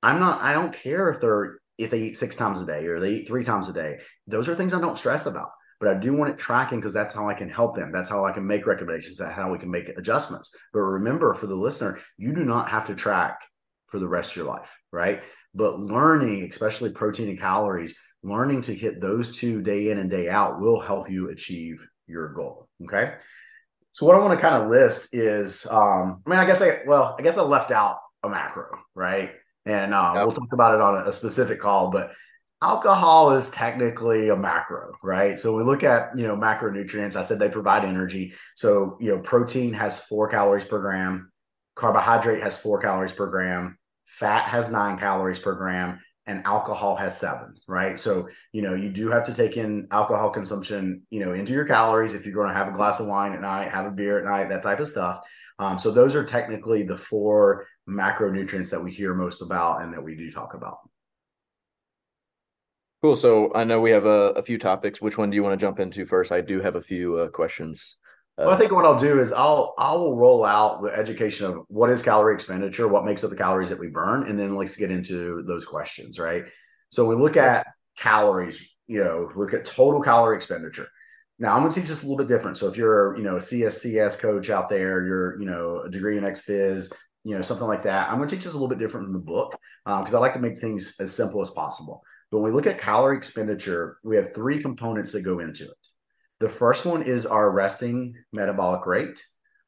I'm 0.02 0.20
not. 0.20 0.42
I 0.42 0.52
don't 0.52 0.72
care 0.72 1.08
if 1.08 1.20
they're 1.20 1.58
if 1.78 1.90
they 1.90 2.02
eat 2.02 2.16
six 2.16 2.36
times 2.36 2.60
a 2.60 2.66
day 2.66 2.86
or 2.86 3.00
they 3.00 3.14
eat 3.14 3.26
three 3.26 3.44
times 3.44 3.68
a 3.68 3.72
day. 3.72 3.98
Those 4.26 4.48
are 4.48 4.54
things 4.54 4.74
I 4.74 4.80
don't 4.80 4.98
stress 4.98 5.26
about 5.26 5.50
but 5.82 5.96
I 5.96 5.98
do 5.98 6.12
want 6.12 6.30
it 6.30 6.38
tracking 6.38 6.78
because 6.78 6.94
that's 6.94 7.12
how 7.12 7.28
I 7.28 7.34
can 7.34 7.48
help 7.50 7.74
them. 7.74 7.90
That's 7.90 8.08
how 8.08 8.24
I 8.24 8.30
can 8.30 8.46
make 8.46 8.68
recommendations. 8.68 9.18
That's 9.18 9.34
how 9.34 9.50
we 9.50 9.58
can 9.58 9.68
make 9.68 9.88
adjustments. 9.88 10.54
But 10.72 10.78
remember, 10.78 11.34
for 11.34 11.48
the 11.48 11.56
listener, 11.56 11.98
you 12.16 12.32
do 12.32 12.44
not 12.44 12.68
have 12.68 12.86
to 12.86 12.94
track 12.94 13.40
for 13.88 13.98
the 13.98 14.06
rest 14.06 14.30
of 14.30 14.36
your 14.36 14.46
life, 14.46 14.72
right? 14.92 15.24
But 15.56 15.80
learning, 15.80 16.48
especially 16.48 16.92
protein 16.92 17.30
and 17.30 17.38
calories, 17.40 17.96
learning 18.22 18.62
to 18.62 18.74
hit 18.74 19.00
those 19.00 19.36
two 19.36 19.60
day 19.60 19.90
in 19.90 19.98
and 19.98 20.10
day 20.10 20.28
out 20.28 20.60
will 20.60 20.80
help 20.80 21.10
you 21.10 21.30
achieve 21.30 21.86
your 22.06 22.32
goal. 22.32 22.68
Okay. 22.84 23.14
So 23.92 24.06
what 24.06 24.16
I 24.16 24.20
want 24.20 24.32
to 24.32 24.40
kind 24.40 24.62
of 24.62 24.70
list 24.70 25.14
is, 25.14 25.66
um, 25.66 26.22
I 26.26 26.30
mean, 26.30 26.38
I 26.38 26.46
guess 26.46 26.62
I, 26.62 26.80
well, 26.86 27.14
I 27.18 27.22
guess 27.22 27.36
I 27.36 27.42
left 27.42 27.70
out 27.70 27.98
a 28.22 28.28
macro, 28.28 28.78
right? 28.94 29.32
And 29.66 29.92
uh, 29.92 30.12
yep. 30.14 30.24
we'll 30.24 30.34
talk 30.34 30.52
about 30.52 30.74
it 30.74 30.80
on 30.80 30.94
a, 30.94 31.08
a 31.08 31.12
specific 31.12 31.60
call, 31.60 31.90
but 31.90 32.12
alcohol 32.62 33.32
is 33.32 33.50
technically 33.50 34.28
a 34.30 34.36
macro, 34.36 34.92
right? 35.02 35.38
So 35.38 35.56
we 35.56 35.62
look 35.62 35.82
at, 35.82 36.16
you 36.16 36.26
know, 36.26 36.36
macronutrients. 36.36 37.16
I 37.16 37.22
said 37.22 37.38
they 37.38 37.48
provide 37.48 37.84
energy. 37.84 38.34
So, 38.54 38.96
you 39.00 39.10
know, 39.10 39.18
protein 39.18 39.72
has 39.74 40.00
four 40.00 40.28
calories 40.28 40.64
per 40.64 40.80
gram, 40.80 41.30
carbohydrate 41.74 42.42
has 42.42 42.56
four 42.56 42.80
calories 42.80 43.12
per 43.12 43.26
gram, 43.26 43.78
fat 44.06 44.48
has 44.48 44.70
nine 44.70 44.98
calories 44.98 45.38
per 45.38 45.54
gram, 45.54 46.00
and 46.26 46.44
alcohol 46.46 46.94
has 46.96 47.18
seven, 47.18 47.54
right? 47.66 47.98
So, 47.98 48.28
you 48.52 48.62
know, 48.62 48.74
you 48.74 48.90
do 48.90 49.10
have 49.10 49.24
to 49.24 49.34
take 49.34 49.56
in 49.56 49.88
alcohol 49.90 50.30
consumption, 50.30 51.02
you 51.10 51.24
know, 51.24 51.32
into 51.32 51.52
your 51.52 51.64
calories 51.64 52.14
if 52.14 52.24
you're 52.24 52.34
going 52.34 52.48
to 52.48 52.54
have 52.54 52.68
a 52.68 52.72
glass 52.76 53.00
of 53.00 53.06
wine 53.06 53.32
at 53.32 53.40
night, 53.40 53.72
have 53.72 53.86
a 53.86 53.90
beer 53.90 54.18
at 54.18 54.24
night, 54.24 54.48
that 54.48 54.62
type 54.62 54.78
of 54.78 54.88
stuff. 54.88 55.24
Um, 55.58 55.78
so 55.78 55.90
those 55.90 56.14
are 56.14 56.24
technically 56.24 56.82
the 56.84 56.96
four 56.96 57.66
macronutrients 57.88 58.70
that 58.70 58.82
we 58.82 58.92
hear 58.92 59.14
most 59.14 59.42
about 59.42 59.82
and 59.82 59.92
that 59.92 60.02
we 60.02 60.16
do 60.16 60.30
talk 60.30 60.54
about. 60.54 60.78
Cool. 63.02 63.16
So 63.16 63.52
I 63.54 63.64
know 63.64 63.80
we 63.80 63.90
have 63.90 64.06
a, 64.06 64.30
a, 64.30 64.42
few 64.44 64.58
topics. 64.58 65.00
Which 65.00 65.18
one 65.18 65.28
do 65.28 65.34
you 65.34 65.42
want 65.42 65.58
to 65.58 65.64
jump 65.66 65.80
into 65.80 66.06
first? 66.06 66.30
I 66.30 66.40
do 66.40 66.60
have 66.60 66.76
a 66.76 66.82
few 66.82 67.16
uh, 67.18 67.28
questions. 67.28 67.96
Uh, 68.38 68.44
well, 68.46 68.50
I 68.50 68.56
think 68.56 68.72
what 68.72 68.86
I'll 68.86 68.98
do 68.98 69.20
is 69.20 69.32
I'll 69.32 69.74
I 69.76 69.92
will 69.92 70.16
roll 70.16 70.44
out 70.44 70.82
the 70.82 70.88
education 70.88 71.46
of 71.46 71.64
what 71.68 71.90
is 71.90 72.02
calorie 72.02 72.34
expenditure, 72.34 72.88
what 72.88 73.04
makes 73.04 73.22
up 73.22 73.30
the 73.30 73.36
calories 73.36 73.68
that 73.68 73.78
we 73.78 73.88
burn, 73.88 74.26
and 74.28 74.38
then 74.38 74.56
let's 74.56 74.76
get 74.76 74.90
into 74.90 75.42
those 75.46 75.66
questions, 75.66 76.18
right? 76.18 76.44
So 76.88 77.04
we 77.04 77.14
look 77.14 77.36
at 77.36 77.66
calories. 77.98 78.66
You 78.86 79.04
know, 79.04 79.28
we 79.34 79.42
look 79.44 79.54
at 79.54 79.66
total 79.66 80.00
calorie 80.00 80.36
expenditure. 80.36 80.88
Now 81.38 81.54
I'm 81.54 81.60
going 81.60 81.72
to 81.72 81.80
teach 81.80 81.88
this 81.88 82.02
a 82.02 82.06
little 82.06 82.18
bit 82.18 82.28
different. 82.28 82.56
So 82.56 82.68
if 82.68 82.76
you're, 82.76 83.16
you 83.16 83.22
know, 83.22 83.36
a 83.36 83.40
CSCS 83.40 84.18
coach 84.18 84.48
out 84.48 84.68
there, 84.68 85.04
you're, 85.04 85.40
you 85.40 85.46
know, 85.46 85.82
a 85.84 85.90
degree 85.90 86.16
in 86.16 86.24
XPhys, 86.24 86.92
you 87.24 87.34
know, 87.34 87.42
something 87.42 87.66
like 87.66 87.82
that. 87.82 88.08
I'm 88.08 88.16
going 88.16 88.28
to 88.28 88.34
teach 88.34 88.44
this 88.44 88.54
a 88.54 88.56
little 88.56 88.68
bit 88.68 88.78
different 88.78 89.06
from 89.06 89.12
the 89.12 89.18
book 89.18 89.58
because 89.84 90.14
um, 90.14 90.16
I 90.16 90.20
like 90.20 90.34
to 90.34 90.40
make 90.40 90.58
things 90.58 90.94
as 91.00 91.12
simple 91.12 91.42
as 91.42 91.50
possible. 91.50 92.02
But 92.30 92.38
when 92.38 92.52
we 92.52 92.56
look 92.56 92.66
at 92.66 92.78
calorie 92.78 93.16
expenditure, 93.16 93.98
we 94.02 94.16
have 94.16 94.34
three 94.34 94.62
components 94.62 95.12
that 95.12 95.22
go 95.22 95.40
into 95.40 95.64
it. 95.64 95.88
The 96.42 96.48
first 96.48 96.84
one 96.84 97.02
is 97.04 97.24
our 97.24 97.52
resting 97.52 98.16
metabolic 98.32 98.84
rate. 98.84 99.22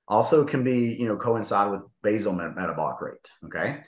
Also 0.09 0.45
can 0.45 0.65
be, 0.65 0.97
you 0.99 1.07
know, 1.07 1.17
coincide 1.17 1.71
with 1.71 1.83
basal 2.03 2.33
metabolic 2.33 3.01
rate. 3.01 3.31
Okay. 3.45 3.79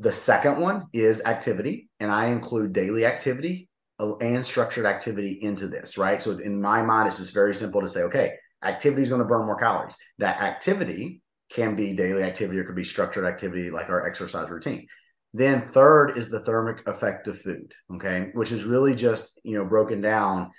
The 0.00 0.12
second 0.12 0.60
one 0.60 0.86
is 0.92 1.22
activity, 1.24 1.90
and 2.00 2.10
I 2.10 2.26
include 2.26 2.72
daily 2.72 3.06
activity 3.06 3.68
uh, 4.00 4.16
and 4.16 4.44
structured 4.44 4.84
activity 4.84 5.38
into 5.40 5.68
this, 5.68 5.96
right? 5.96 6.20
So 6.20 6.32
in 6.32 6.60
my 6.60 6.82
mind, 6.82 7.06
it's 7.06 7.18
just 7.18 7.32
very 7.32 7.54
simple 7.54 7.82
to 7.82 7.88
say, 7.88 8.02
okay, 8.02 8.34
activity 8.64 9.02
is 9.02 9.10
going 9.10 9.22
to 9.22 9.28
burn 9.28 9.46
more 9.46 9.56
calories. 9.56 9.96
That 10.18 10.40
activity 10.40 11.22
can 11.52 11.76
be 11.76 11.94
daily 11.94 12.24
activity 12.24 12.58
or 12.58 12.64
could 12.64 12.74
be 12.74 12.82
structured 12.82 13.26
activity 13.26 13.70
like 13.70 13.90
our 13.90 14.04
exercise 14.04 14.50
routine. 14.50 14.88
Then 15.34 15.70
third 15.70 16.16
is 16.16 16.28
the 16.28 16.40
thermic 16.40 16.84
effect 16.88 17.28
of 17.28 17.40
food, 17.40 17.72
okay, 17.94 18.30
which 18.32 18.50
is 18.50 18.64
really 18.64 18.96
just, 18.96 19.38
you 19.44 19.56
know, 19.56 19.64
broken 19.64 20.00
down 20.00 20.50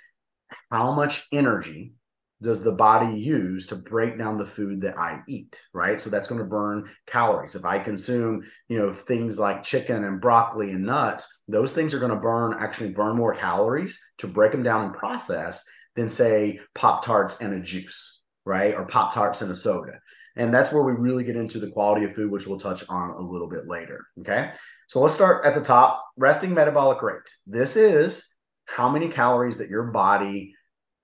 how 0.70 0.92
much 0.92 1.26
energy 1.32 1.94
does 2.42 2.62
the 2.62 2.72
body 2.72 3.18
use 3.18 3.66
to 3.66 3.76
break 3.76 4.16
down 4.16 4.38
the 4.38 4.46
food 4.46 4.80
that 4.80 4.96
I 4.96 5.20
eat, 5.28 5.60
right? 5.74 6.00
So 6.00 6.08
that's 6.08 6.28
going 6.28 6.38
to 6.38 6.46
burn 6.46 6.88
calories. 7.06 7.54
If 7.54 7.64
I 7.64 7.78
consume, 7.78 8.42
you 8.68 8.78
know, 8.78 8.92
things 8.92 9.38
like 9.38 9.62
chicken 9.62 10.04
and 10.04 10.20
broccoli 10.20 10.70
and 10.70 10.84
nuts, 10.84 11.28
those 11.48 11.74
things 11.74 11.92
are 11.92 11.98
going 11.98 12.12
to 12.12 12.16
burn 12.16 12.56
actually 12.58 12.90
burn 12.90 13.16
more 13.16 13.34
calories 13.34 14.00
to 14.18 14.26
break 14.26 14.52
them 14.52 14.62
down 14.62 14.86
and 14.86 14.94
process 14.94 15.62
than 15.96 16.08
say 16.08 16.60
Pop 16.74 17.04
Tarts 17.04 17.40
and 17.40 17.52
a 17.52 17.60
juice, 17.60 18.22
right? 18.46 18.74
Or 18.74 18.86
Pop 18.86 19.12
Tarts 19.12 19.42
and 19.42 19.50
a 19.50 19.56
soda. 19.56 19.92
And 20.36 20.54
that's 20.54 20.72
where 20.72 20.82
we 20.82 20.92
really 20.92 21.24
get 21.24 21.36
into 21.36 21.58
the 21.58 21.70
quality 21.70 22.06
of 22.06 22.14
food, 22.14 22.30
which 22.30 22.46
we'll 22.46 22.58
touch 22.58 22.84
on 22.88 23.10
a 23.10 23.20
little 23.20 23.48
bit 23.48 23.66
later. 23.66 24.06
Okay. 24.20 24.52
So 24.86 25.00
let's 25.00 25.14
start 25.14 25.44
at 25.44 25.54
the 25.54 25.60
top 25.60 26.04
resting 26.16 26.54
metabolic 26.54 27.02
rate. 27.02 27.18
This 27.46 27.76
is 27.76 28.24
how 28.70 28.88
many 28.88 29.08
calories 29.08 29.58
that 29.58 29.68
your 29.68 29.84
body 29.84 30.54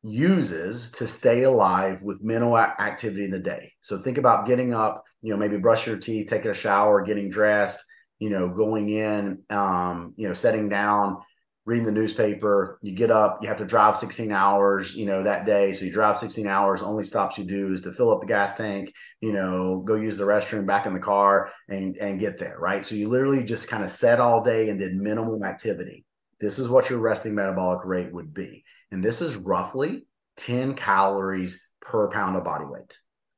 uses 0.03 0.91
to 0.93 1.07
stay 1.07 1.43
alive 1.43 2.03
with 2.03 2.23
minimal 2.23 2.57
activity 2.57 3.25
in 3.25 3.31
the 3.31 3.39
day. 3.39 3.73
So 3.81 3.99
think 3.99 4.19
about 4.19 4.47
getting 4.47 4.73
up, 4.73 5.03
you 5.21 5.33
know, 5.33 5.37
maybe 5.37 5.57
brush 5.57 5.87
your 5.87 5.99
teeth, 5.99 6.29
taking 6.29 6.51
a 6.51 6.55
shower, 6.55 7.03
getting 7.03 7.29
dressed, 7.29 7.83
you 8.21 8.31
know, 8.31 8.49
going 8.49 8.89
in, 8.89 9.43
um, 9.51 10.15
you 10.17 10.29
know, 10.29 10.35
setting 10.35 10.69
down, 10.69 11.19
reading 11.65 11.85
the 11.85 11.93
newspaper. 11.93 12.79
You 12.83 12.93
get 12.93 13.11
up, 13.11 13.41
you 13.43 13.49
have 13.49 13.59
to 13.59 13.65
drive 13.65 13.97
16 13.97 14.31
hours, 14.31 14.95
you 14.95 15.07
know, 15.07 15.25
that 15.25 15.45
day. 15.45 15.73
So 15.73 15.85
you 15.85 15.91
drive 15.91 16.19
16 16.19 16.47
hours. 16.47 16.83
Only 16.83 17.05
stops 17.05 17.37
you 17.37 17.45
do 17.45 17.73
is 17.73 17.83
to 17.83 17.93
fill 17.93 18.13
up 18.13 18.21
the 18.21 18.29
gas 18.29 18.55
tank, 18.55 18.93
you 19.21 19.33
know, 19.33 19.83
go 19.85 19.97
use 19.97 20.19
the 20.19 20.25
restroom 20.25 20.67
back 20.67 20.87
in 20.87 20.95
the 20.95 21.01
car 21.01 21.51
and 21.69 21.97
and 21.97 22.21
get 22.21 22.39
there, 22.39 22.57
right? 22.61 22.87
So 22.87 22.95
you 22.95 23.09
literally 23.09 23.43
just 23.43 23.67
kind 23.67 23.83
of 23.83 23.91
sat 23.91 24.21
all 24.21 24.43
day 24.43 24.69
and 24.69 24.79
did 24.79 24.95
minimum 24.95 25.43
activity. 25.43 26.06
This 26.41 26.59
is 26.59 26.69
what 26.69 26.91
your 26.91 26.99
resting 26.99 27.35
metabolic 27.35 27.85
rate 27.85 28.13
would 28.13 28.35
be. 28.35 28.65
And 28.91 29.03
this 29.03 29.21
is 29.21 29.37
roughly 29.37 30.07
10 30.37 30.75
calories 30.75 31.63
per 31.81 32.11
pound 32.11 32.37
of 32.37 32.45
body 32.45 32.65
weight. 32.65 32.97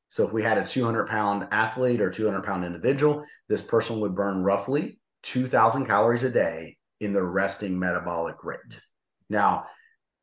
So 0.09 0.27
if 0.27 0.33
we 0.33 0.43
had 0.43 0.59
a 0.59 0.67
200 0.67 1.07
pound 1.07 1.49
athlete 1.51 2.01
or 2.01 2.11
200 2.11 2.43
pound 2.43 2.65
individual, 2.65 3.25
this 3.49 3.63
person 3.63 4.01
would 4.01 4.17
burn 4.17 4.43
roughly 4.43 4.99
2000 5.23 5.87
calories 5.87 6.25
a 6.25 6.31
day 6.31 6.77
in 7.01 7.13
the 7.13 7.23
resting 7.23 7.79
metabolic 7.79 8.43
rate. 8.43 8.81
Now, 9.29 9.67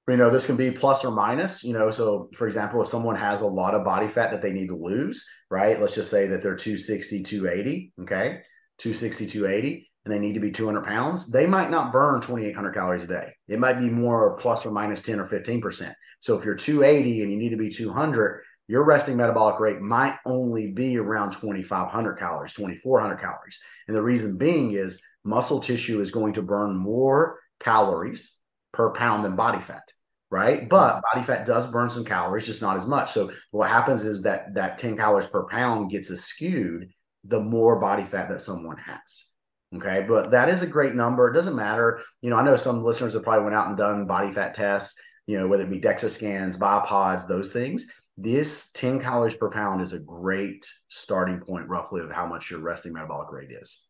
you 0.07 0.17
know, 0.17 0.29
this 0.29 0.45
can 0.45 0.55
be 0.55 0.69
plus 0.69 1.03
or 1.03 1.11
minus, 1.11 1.63
you 1.63 1.73
know. 1.73 1.89
So, 1.89 2.29
for 2.35 2.45
example, 2.45 2.81
if 2.81 2.87
someone 2.87 3.15
has 3.15 3.41
a 3.41 3.47
lot 3.47 3.73
of 3.73 3.83
body 3.83 4.07
fat 4.07 4.31
that 4.31 4.41
they 4.41 4.51
need 4.51 4.67
to 4.67 4.75
lose, 4.75 5.25
right? 5.49 5.79
Let's 5.79 5.95
just 5.95 6.11
say 6.11 6.27
that 6.27 6.41
they're 6.43 6.55
260, 6.55 7.23
280, 7.23 7.93
okay, 8.01 8.41
260, 8.77 9.25
280, 9.25 9.89
and 10.05 10.13
they 10.13 10.19
need 10.19 10.35
to 10.35 10.39
be 10.39 10.51
200 10.51 10.83
pounds, 10.83 11.27
they 11.27 11.45
might 11.45 11.71
not 11.71 11.91
burn 11.91 12.21
2,800 12.21 12.73
calories 12.73 13.03
a 13.03 13.07
day. 13.07 13.33
It 13.47 13.59
might 13.59 13.79
be 13.79 13.89
more 13.89 14.37
plus 14.37 14.65
or 14.65 14.71
minus 14.71 15.01
10 15.01 15.19
or 15.19 15.27
15%. 15.27 15.93
So, 16.19 16.37
if 16.37 16.45
you're 16.45 16.55
280 16.55 17.23
and 17.23 17.31
you 17.31 17.37
need 17.37 17.49
to 17.49 17.57
be 17.57 17.69
200, 17.69 18.43
your 18.67 18.83
resting 18.83 19.17
metabolic 19.17 19.59
rate 19.59 19.81
might 19.81 20.17
only 20.25 20.71
be 20.71 20.97
around 20.97 21.31
2,500 21.31 22.17
calories, 22.17 22.53
2,400 22.53 23.17
calories. 23.17 23.59
And 23.87 23.95
the 23.95 24.01
reason 24.01 24.37
being 24.37 24.71
is 24.73 25.01
muscle 25.23 25.59
tissue 25.59 26.01
is 26.01 26.11
going 26.11 26.33
to 26.33 26.41
burn 26.41 26.75
more 26.75 27.39
calories 27.59 28.33
per 28.73 28.91
pound 28.91 29.25
than 29.25 29.35
body 29.35 29.61
fat 29.61 29.83
right 30.31 30.67
but 30.69 30.95
mm-hmm. 30.95 31.01
body 31.13 31.25
fat 31.25 31.45
does 31.45 31.67
burn 31.67 31.89
some 31.89 32.03
calories 32.03 32.45
just 32.45 32.61
not 32.61 32.77
as 32.77 32.87
much 32.87 33.11
so 33.11 33.31
what 33.51 33.69
happens 33.69 34.03
is 34.03 34.21
that 34.21 34.53
that 34.53 34.77
10 34.77 34.97
calories 34.97 35.27
per 35.27 35.47
pound 35.47 35.89
gets 35.89 36.09
skewed 36.19 36.89
the 37.23 37.39
more 37.39 37.79
body 37.79 38.03
fat 38.03 38.27
that 38.29 38.41
someone 38.41 38.77
has 38.77 39.25
okay 39.75 40.05
but 40.07 40.31
that 40.31 40.49
is 40.49 40.61
a 40.61 40.67
great 40.67 40.93
number. 40.93 41.29
It 41.29 41.33
doesn't 41.33 41.55
matter. 41.55 42.01
You 42.21 42.29
know 42.29 42.37
i 42.37 42.43
know 42.43 42.55
some 42.55 42.83
listeners 42.83 43.13
have 43.13 43.23
probably 43.23 43.43
went 43.43 43.55
out 43.55 43.67
and 43.67 43.77
done 43.77 44.05
body 44.05 44.31
fat 44.31 44.53
tests 44.53 44.99
you 45.27 45.39
know 45.39 45.47
whether 45.47 45.63
it 45.63 45.69
be 45.69 45.79
dexa 45.79 46.09
scans 46.09 46.57
biopods 46.57 47.27
those 47.27 47.51
things. 47.51 47.85
This 48.17 48.71
10 48.71 49.01
calories 49.01 49.35
per 49.35 49.49
pound 49.49 49.81
is 49.81 49.91
a 49.91 49.99
great 49.99 50.65
starting 50.87 51.41
point 51.41 51.67
roughly 51.67 52.01
of 52.01 52.11
how 52.11 52.25
much 52.25 52.49
your 52.49 52.61
resting 52.61 52.93
metabolic 52.93 53.29
rate 53.31 53.51
is. 53.51 53.87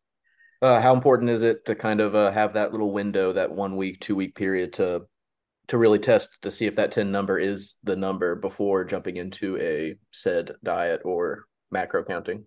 Uh, 0.61 0.81
how 0.81 0.95
important 0.95 1.29
is 1.29 1.43
it 1.43 1.63
to 1.65 1.75
kind 1.75 1.99
of 1.99 2.15
uh, 2.15 2.31
have 2.31 2.53
that 2.53 2.71
little 2.71 2.91
window, 2.91 3.31
that 3.31 3.51
one 3.51 3.75
week, 3.75 3.99
two 3.99 4.15
week 4.15 4.35
period 4.35 4.73
to 4.73 5.03
to 5.67 5.77
really 5.79 5.99
test 5.99 6.29
to 6.43 6.51
see 6.51 6.67
if 6.67 6.75
that 6.75 6.91
10 6.91 7.11
number 7.11 7.39
is 7.39 7.75
the 7.83 7.95
number 7.95 8.35
before 8.35 8.83
jumping 8.83 9.17
into 9.17 9.57
a 9.57 9.95
said 10.11 10.51
diet 10.63 11.01
or 11.03 11.45
macro 11.71 12.03
counting? 12.03 12.45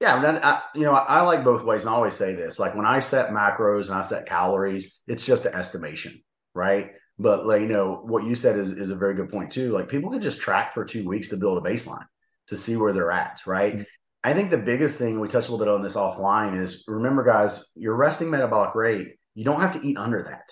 Yeah, 0.00 0.38
I, 0.42 0.78
you 0.78 0.84
know, 0.84 0.92
I 0.92 1.22
like 1.22 1.42
both 1.42 1.64
ways, 1.64 1.82
and 1.82 1.90
I 1.90 1.94
always 1.94 2.14
say 2.14 2.34
this: 2.34 2.58
like 2.58 2.74
when 2.74 2.86
I 2.86 3.00
set 3.00 3.30
macros 3.30 3.86
and 3.86 3.98
I 3.98 4.02
set 4.02 4.26
calories, 4.26 5.00
it's 5.08 5.26
just 5.26 5.44
an 5.44 5.54
estimation, 5.54 6.22
right? 6.54 6.92
But 7.18 7.46
like 7.46 7.62
you 7.62 7.68
know, 7.68 8.02
what 8.04 8.24
you 8.24 8.36
said 8.36 8.58
is 8.58 8.72
is 8.72 8.90
a 8.90 8.96
very 8.96 9.14
good 9.14 9.30
point 9.30 9.50
too. 9.50 9.72
Like 9.72 9.88
people 9.88 10.10
can 10.10 10.20
just 10.20 10.40
track 10.40 10.72
for 10.72 10.84
two 10.84 11.06
weeks 11.08 11.28
to 11.28 11.36
build 11.36 11.58
a 11.58 11.68
baseline 11.68 12.06
to 12.46 12.56
see 12.56 12.76
where 12.76 12.92
they're 12.92 13.10
at, 13.10 13.40
right? 13.44 13.74
Mm-hmm. 13.74 13.82
I 14.24 14.34
think 14.34 14.50
the 14.50 14.58
biggest 14.58 14.98
thing 14.98 15.18
we 15.18 15.28
touched 15.28 15.48
a 15.48 15.52
little 15.52 15.64
bit 15.66 15.74
on 15.74 15.82
this 15.82 15.96
offline 15.96 16.60
is 16.60 16.84
remember, 16.86 17.24
guys, 17.24 17.64
your 17.74 17.96
resting 17.96 18.30
metabolic 18.30 18.74
rate, 18.74 19.14
you 19.34 19.44
don't 19.44 19.60
have 19.60 19.72
to 19.72 19.86
eat 19.86 19.96
under 19.96 20.22
that, 20.24 20.48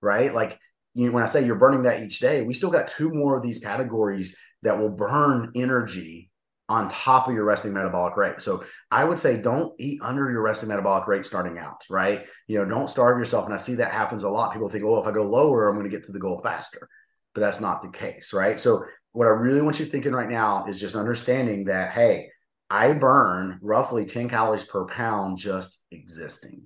right? 0.00 0.32
Like 0.32 0.58
you, 0.94 1.12
when 1.12 1.22
I 1.22 1.26
say 1.26 1.44
you're 1.44 1.56
burning 1.56 1.82
that 1.82 2.02
each 2.02 2.20
day, 2.20 2.42
we 2.42 2.54
still 2.54 2.70
got 2.70 2.88
two 2.88 3.10
more 3.10 3.36
of 3.36 3.42
these 3.42 3.60
categories 3.60 4.36
that 4.62 4.78
will 4.78 4.90
burn 4.90 5.52
energy 5.54 6.27
on 6.68 6.88
top 6.88 7.28
of 7.28 7.34
your 7.34 7.44
resting 7.44 7.72
metabolic 7.72 8.16
rate. 8.16 8.40
So 8.40 8.64
I 8.90 9.04
would 9.04 9.18
say 9.18 9.40
don't 9.40 9.72
eat 9.78 10.00
under 10.02 10.30
your 10.30 10.42
resting 10.42 10.68
metabolic 10.68 11.06
rate 11.08 11.24
starting 11.24 11.58
out, 11.58 11.82
right? 11.88 12.26
You 12.46 12.58
know, 12.58 12.64
don't 12.66 12.90
starve 12.90 13.18
yourself. 13.18 13.46
And 13.46 13.54
I 13.54 13.56
see 13.56 13.74
that 13.76 13.90
happens 13.90 14.22
a 14.22 14.28
lot. 14.28 14.52
People 14.52 14.68
think, 14.68 14.84
oh, 14.84 15.00
if 15.00 15.06
I 15.06 15.12
go 15.12 15.22
lower, 15.22 15.68
I'm 15.68 15.76
going 15.76 15.90
to 15.90 15.96
get 15.96 16.04
to 16.06 16.12
the 16.12 16.18
goal 16.18 16.40
faster. 16.42 16.88
But 17.34 17.40
that's 17.40 17.60
not 17.60 17.82
the 17.82 17.88
case, 17.88 18.32
right? 18.32 18.60
So 18.60 18.84
what 19.12 19.26
I 19.26 19.30
really 19.30 19.62
want 19.62 19.80
you 19.80 19.86
thinking 19.86 20.12
right 20.12 20.28
now 20.28 20.66
is 20.66 20.80
just 20.80 20.94
understanding 20.94 21.64
that, 21.66 21.92
hey, 21.92 22.28
I 22.68 22.92
burn 22.92 23.58
roughly 23.62 24.04
10 24.04 24.28
calories 24.28 24.64
per 24.64 24.86
pound 24.86 25.38
just 25.38 25.80
existing. 25.90 26.62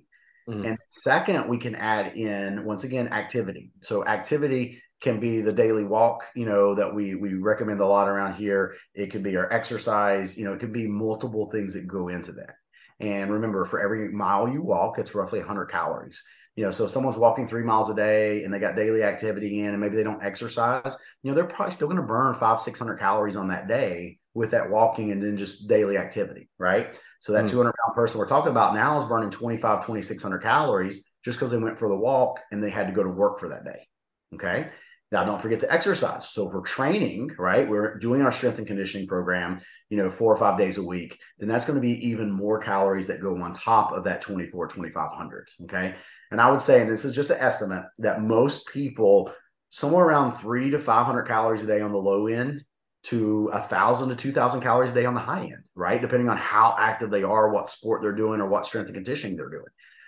Mm-hmm. 0.49 0.65
And 0.65 0.77
second, 0.89 1.47
we 1.47 1.57
can 1.57 1.75
add 1.75 2.17
in 2.17 2.65
once 2.65 2.83
again 2.83 3.13
activity. 3.13 3.71
So 3.81 4.05
activity 4.05 4.81
can 5.03 5.19
be 5.19 5.41
the 5.41 5.51
daily 5.51 5.83
walk, 5.83 6.23
you 6.33 6.45
know, 6.45 6.73
that 6.73 6.95
we 6.95 7.13
we 7.13 7.33
recommend 7.33 7.81
a 7.81 7.85
lot 7.85 8.07
around 8.07 8.33
here. 8.35 8.75
It 8.95 9.11
could 9.11 9.21
be 9.21 9.35
our 9.35 9.51
exercise, 9.51 10.37
you 10.37 10.45
know, 10.45 10.53
it 10.53 10.59
could 10.59 10.73
be 10.73 10.87
multiple 10.87 11.51
things 11.51 11.73
that 11.73 11.85
go 11.85 12.07
into 12.07 12.31
that. 12.31 12.55
And 12.99 13.31
remember, 13.31 13.65
for 13.65 13.81
every 13.81 14.09
mile 14.11 14.47
you 14.47 14.61
walk, 14.61 14.97
it's 14.97 15.13
roughly 15.13 15.39
100 15.39 15.65
calories. 15.65 16.23
You 16.55 16.63
know, 16.63 16.71
so 16.71 16.85
if 16.85 16.91
someone's 16.91 17.17
walking 17.17 17.47
three 17.47 17.63
miles 17.63 17.89
a 17.89 17.95
day 17.95 18.43
and 18.43 18.53
they 18.53 18.59
got 18.59 18.75
daily 18.75 19.03
activity 19.03 19.61
in, 19.61 19.71
and 19.71 19.79
maybe 19.79 19.95
they 19.95 20.03
don't 20.03 20.23
exercise, 20.23 20.95
you 21.21 21.29
know, 21.29 21.35
they're 21.35 21.45
probably 21.45 21.73
still 21.73 21.87
going 21.87 21.99
to 21.99 22.03
burn 22.03 22.33
five, 22.35 22.61
600 22.61 22.97
calories 22.97 23.35
on 23.35 23.49
that 23.49 23.67
day 23.67 24.19
with 24.35 24.51
that 24.51 24.69
walking 24.69 25.11
and 25.11 25.21
then 25.21 25.35
just 25.35 25.67
daily 25.67 25.97
activity, 25.97 26.49
right? 26.59 26.97
So 27.19 27.33
that 27.33 27.45
mm. 27.45 27.49
200 27.49 27.73
pound 27.73 27.95
person 27.95 28.19
we're 28.19 28.27
talking 28.27 28.51
about 28.51 28.75
now 28.75 28.97
is 28.97 29.03
burning 29.03 29.31
25, 29.31 29.81
2,600 29.81 30.39
calories 30.39 31.09
just 31.25 31.39
because 31.39 31.51
they 31.51 31.57
went 31.57 31.79
for 31.79 31.89
the 31.89 31.97
walk 31.97 32.39
and 32.51 32.63
they 32.63 32.69
had 32.69 32.87
to 32.87 32.93
go 32.93 33.03
to 33.03 33.09
work 33.09 33.39
for 33.39 33.49
that 33.49 33.65
day. 33.65 33.87
Okay. 34.35 34.69
Now, 35.13 35.23
don't 35.23 35.39
forget 35.41 35.59
the 35.59 35.71
exercise. 35.71 36.27
So, 36.27 36.45
we're 36.45 36.61
training, 36.61 37.29
right, 37.37 37.69
we're 37.69 37.99
doing 37.99 38.23
our 38.23 38.31
strength 38.31 38.57
and 38.57 38.65
conditioning 38.65 39.07
program, 39.07 39.61
you 39.89 39.97
know, 39.97 40.09
four 40.09 40.33
or 40.33 40.37
five 40.37 40.57
days 40.57 40.79
a 40.79 40.83
week, 40.83 41.19
then 41.37 41.47
that's 41.47 41.65
going 41.65 41.75
to 41.77 41.81
be 41.81 42.05
even 42.05 42.31
more 42.31 42.59
calories 42.59 43.05
that 43.07 43.21
go 43.21 43.39
on 43.39 43.53
top 43.53 43.91
of 43.91 44.03
that 44.05 44.21
24, 44.21 44.67
2,500. 44.67 45.47
Okay. 45.65 45.93
And 46.31 46.41
I 46.41 46.49
would 46.49 46.63
say, 46.63 46.81
and 46.81 46.91
this 46.91 47.05
is 47.05 47.13
just 47.13 47.29
an 47.29 47.37
estimate, 47.39 47.85
that 47.99 48.23
most 48.23 48.65
people, 48.67 49.31
somewhere 49.69 50.03
around 50.03 50.33
three 50.33 50.71
to 50.71 50.79
500 50.79 51.23
calories 51.23 51.61
a 51.61 51.67
day 51.67 51.81
on 51.81 51.91
the 51.91 51.97
low 51.99 52.25
end 52.25 52.65
to 53.03 53.51
a 53.53 53.61
thousand 53.61 54.09
to 54.09 54.15
two 54.15 54.31
thousand 54.31 54.61
calories 54.61 54.91
a 54.91 54.95
day 54.95 55.05
on 55.05 55.13
the 55.13 55.19
high 55.19 55.43
end, 55.43 55.63
right? 55.75 56.01
Depending 56.01 56.29
on 56.29 56.37
how 56.37 56.75
active 56.79 57.11
they 57.11 57.21
are, 57.21 57.51
what 57.51 57.69
sport 57.69 58.01
they're 58.01 58.13
doing, 58.13 58.41
or 58.41 58.47
what 58.47 58.65
strength 58.65 58.87
and 58.87 58.95
conditioning 58.95 59.35
they're 59.37 59.49
doing. 59.49 59.65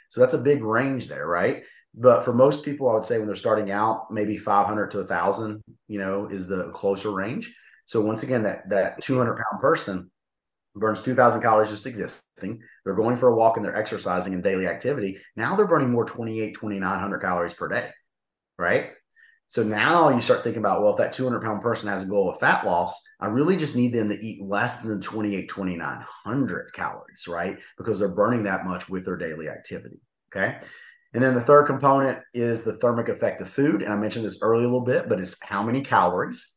So 0.10 0.22
that's 0.22 0.34
a 0.34 0.40
big 0.40 0.64
range 0.64 1.08
there, 1.08 1.28
right? 1.28 1.64
But 1.98 2.26
for 2.26 2.34
most 2.34 2.64
people, 2.64 2.90
I 2.90 2.94
would 2.94 3.06
say 3.06 3.18
when 3.18 3.28
they're 3.28 3.36
starting 3.36 3.72
out, 3.72 4.12
maybe 4.12 4.38
500 4.38 4.92
to 4.92 5.06
thousand, 5.06 5.64
you 5.88 6.00
know, 6.00 6.28
is 6.28 6.48
the 6.48 6.70
closer 6.72 7.12
range. 7.12 7.56
So 7.86 8.02
once 8.02 8.24
again, 8.24 8.44
that 8.44 8.70
that 8.70 9.02
200 9.02 9.36
pound 9.36 9.62
person 9.62 10.12
burns 10.76 11.02
2,000 11.02 11.42
calories 11.42 11.70
just 11.70 11.86
existing. 11.86 12.62
They're 12.84 12.96
going 12.96 13.16
for 13.16 13.30
a 13.30 13.36
walk 13.36 13.56
and 13.56 13.66
they're 13.66 13.76
exercising 13.76 14.34
and 14.34 14.44
daily 14.44 14.68
activity. 14.68 15.18
Now 15.38 15.56
they're 15.56 15.68
burning 15.68 15.92
more 15.92 16.06
28, 16.06 16.54
2,900 16.54 17.20
calories 17.20 17.54
per 17.54 17.70
day, 17.70 17.90
right? 18.58 18.92
So 19.48 19.64
now 19.64 20.10
you 20.10 20.22
start 20.22 20.44
thinking 20.44 20.60
about, 20.60 20.82
well, 20.82 20.92
if 20.92 20.98
that 20.98 21.14
200 21.14 21.42
pound 21.42 21.62
person 21.62 21.88
has 21.88 22.02
a 22.02 22.08
goal 22.08 22.30
of 22.30 22.40
fat 22.40 22.66
loss, 22.66 23.00
I 23.22 23.28
really 23.28 23.56
just 23.56 23.76
need 23.76 23.94
them 23.94 24.10
to 24.10 24.26
eat 24.26 24.42
less 24.42 24.82
than 24.82 25.00
28, 25.00 25.48
2,900 25.48 26.74
calories, 26.74 27.28
right? 27.28 27.58
Because 27.78 28.00
they're 28.00 28.10
burning 28.10 28.44
that 28.44 28.66
much 28.66 28.90
with 28.90 29.06
their 29.06 29.16
daily 29.16 29.48
activity. 29.48 30.02
Okay. 30.36 30.60
And 31.16 31.24
then 31.24 31.34
the 31.34 31.42
third 31.42 31.66
component 31.66 32.20
is 32.34 32.62
the 32.62 32.76
thermic 32.78 33.08
effect 33.08 33.40
of 33.40 33.50
food. 33.50 33.82
And 33.82 33.94
I 33.94 33.96
mentioned 33.96 34.26
this 34.26 34.40
earlier 34.42 34.66
a 34.66 34.68
little 34.68 34.86
bit, 34.86 35.08
but 35.08 35.18
it's 35.18 35.42
how 35.42 35.64
many 35.64 35.82
calories 35.82 36.52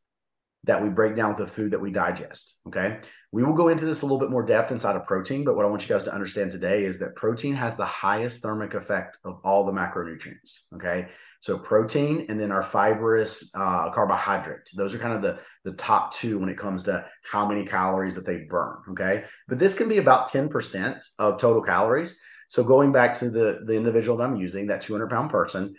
that 0.64 0.82
we 0.82 0.88
break 0.88 1.14
down 1.14 1.28
with 1.28 1.38
the 1.38 1.46
food 1.46 1.70
that 1.70 1.80
we 1.80 1.92
digest. 1.92 2.58
Okay. 2.66 2.98
We 3.30 3.44
will 3.44 3.52
go 3.52 3.68
into 3.68 3.86
this 3.86 4.02
a 4.02 4.04
little 4.04 4.18
bit 4.18 4.30
more 4.30 4.42
depth 4.42 4.72
inside 4.72 4.96
of 4.96 5.06
protein, 5.06 5.44
but 5.44 5.54
what 5.54 5.64
I 5.64 5.68
want 5.68 5.82
you 5.82 5.94
guys 5.94 6.02
to 6.04 6.12
understand 6.12 6.50
today 6.50 6.82
is 6.82 6.98
that 6.98 7.14
protein 7.14 7.54
has 7.54 7.76
the 7.76 7.84
highest 7.84 8.42
thermic 8.42 8.74
effect 8.74 9.18
of 9.24 9.38
all 9.44 9.64
the 9.64 9.70
macronutrients. 9.70 10.62
Okay. 10.74 11.06
So 11.40 11.56
protein 11.56 12.26
and 12.28 12.40
then 12.40 12.50
our 12.50 12.64
fibrous 12.64 13.48
uh, 13.54 13.90
carbohydrate. 13.90 14.70
Those 14.74 14.92
are 14.92 14.98
kind 14.98 15.14
of 15.14 15.22
the, 15.22 15.38
the 15.62 15.76
top 15.76 16.12
two 16.12 16.36
when 16.36 16.48
it 16.48 16.58
comes 16.58 16.82
to 16.82 17.06
how 17.22 17.46
many 17.46 17.64
calories 17.64 18.16
that 18.16 18.26
they 18.26 18.38
burn. 18.38 18.78
Okay. 18.90 19.22
But 19.46 19.60
this 19.60 19.76
can 19.76 19.88
be 19.88 19.98
about 19.98 20.28
10% 20.28 21.00
of 21.20 21.40
total 21.40 21.62
calories. 21.62 22.18
So 22.48 22.64
going 22.64 22.92
back 22.92 23.18
to 23.18 23.30
the, 23.30 23.60
the 23.64 23.74
individual 23.74 24.16
that 24.18 24.24
I'm 24.24 24.36
using, 24.36 24.66
that 24.66 24.80
200 24.80 25.08
pound 25.10 25.30
person, 25.30 25.74